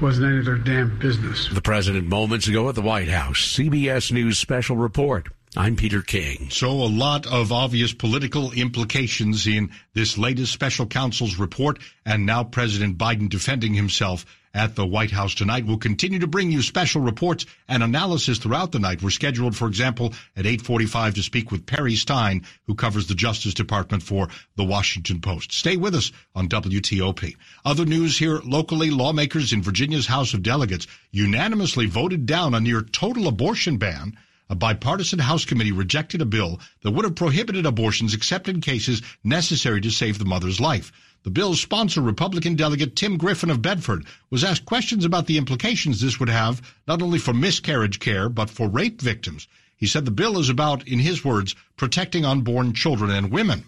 wasn't 0.01 0.27
any 0.27 0.39
of 0.39 0.45
their 0.45 0.55
damn 0.55 0.97
business. 0.99 1.49
The 1.49 1.61
president 1.61 2.07
moments 2.07 2.47
ago 2.47 2.69
at 2.69 2.75
the 2.75 2.81
White 2.81 3.09
House. 3.09 3.39
CBS 3.57 4.11
News 4.11 4.37
special 4.37 4.77
report. 4.77 5.27
I'm 5.57 5.75
Peter 5.75 6.03
King. 6.03 6.51
So 6.51 6.69
a 6.69 6.85
lot 6.85 7.25
of 7.25 7.51
obvious 7.51 7.91
political 7.91 8.51
implications 8.51 9.47
in 9.47 9.71
this 9.95 10.15
latest 10.15 10.53
special 10.53 10.85
counsel's 10.85 11.39
report 11.39 11.79
and 12.05 12.23
now 12.23 12.43
President 12.43 12.99
Biden 12.99 13.29
defending 13.29 13.73
himself 13.73 14.27
at 14.53 14.75
the 14.75 14.85
White 14.85 15.09
House 15.09 15.33
tonight. 15.33 15.65
We'll 15.65 15.77
continue 15.77 16.19
to 16.19 16.27
bring 16.27 16.51
you 16.51 16.61
special 16.61 17.01
reports 17.01 17.47
and 17.67 17.81
analysis 17.81 18.37
throughout 18.37 18.71
the 18.71 18.77
night. 18.77 19.01
We're 19.01 19.09
scheduled, 19.09 19.55
for 19.55 19.67
example, 19.67 20.13
at 20.37 20.45
845 20.45 21.15
to 21.15 21.23
speak 21.23 21.49
with 21.49 21.65
Perry 21.65 21.95
Stein, 21.95 22.43
who 22.67 22.75
covers 22.75 23.07
the 23.07 23.15
Justice 23.15 23.55
Department 23.55 24.03
for 24.03 24.27
the 24.55 24.63
Washington 24.63 25.19
Post. 25.19 25.51
Stay 25.51 25.77
with 25.77 25.95
us 25.95 26.11
on 26.35 26.47
WTOP. 26.47 27.35
Other 27.65 27.85
news 27.85 28.19
here 28.19 28.39
locally, 28.45 28.91
lawmakers 28.91 29.51
in 29.51 29.63
Virginia's 29.63 30.05
House 30.05 30.35
of 30.35 30.43
Delegates 30.43 30.85
unanimously 31.09 31.87
voted 31.87 32.27
down 32.27 32.53
a 32.53 32.59
near 32.59 32.83
total 32.83 33.27
abortion 33.27 33.77
ban 33.77 34.15
a 34.49 34.55
bipartisan 34.55 35.19
House 35.19 35.45
committee 35.45 35.71
rejected 35.71 36.21
a 36.21 36.25
bill 36.25 36.59
that 36.81 36.91
would 36.91 37.05
have 37.05 37.15
prohibited 37.15 37.65
abortions 37.65 38.13
except 38.13 38.49
in 38.49 38.61
cases 38.61 39.01
necessary 39.23 39.79
to 39.81 39.91
save 39.91 40.17
the 40.17 40.25
mother's 40.25 40.59
life. 40.59 40.91
The 41.23 41.29
bill's 41.29 41.61
sponsor, 41.61 42.01
Republican 42.01 42.55
delegate 42.55 42.95
Tim 42.95 43.17
Griffin 43.17 43.49
of 43.49 43.61
Bedford, 43.61 44.05
was 44.29 44.43
asked 44.43 44.65
questions 44.65 45.05
about 45.05 45.27
the 45.27 45.37
implications 45.37 46.01
this 46.01 46.19
would 46.19 46.29
have 46.29 46.61
not 46.87 47.01
only 47.01 47.19
for 47.19 47.33
miscarriage 47.33 47.99
care, 47.99 48.29
but 48.29 48.49
for 48.49 48.69
rape 48.69 49.01
victims. 49.01 49.47
He 49.75 49.85
said 49.85 50.05
the 50.05 50.11
bill 50.11 50.39
is 50.39 50.49
about, 50.49 50.87
in 50.87 50.99
his 50.99 51.23
words, 51.23 51.55
protecting 51.77 52.25
unborn 52.25 52.73
children 52.73 53.11
and 53.11 53.31
women. 53.31 53.65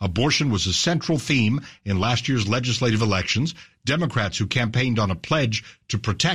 Abortion 0.00 0.50
was 0.50 0.66
a 0.66 0.72
central 0.72 1.18
theme 1.18 1.60
in 1.84 2.00
last 2.00 2.28
year's 2.28 2.48
legislative 2.48 3.00
elections. 3.00 3.54
Democrats 3.84 4.36
who 4.38 4.46
campaigned 4.46 4.98
on 4.98 5.10
a 5.10 5.14
pledge 5.14 5.62
to 5.88 5.98
protect 5.98 6.32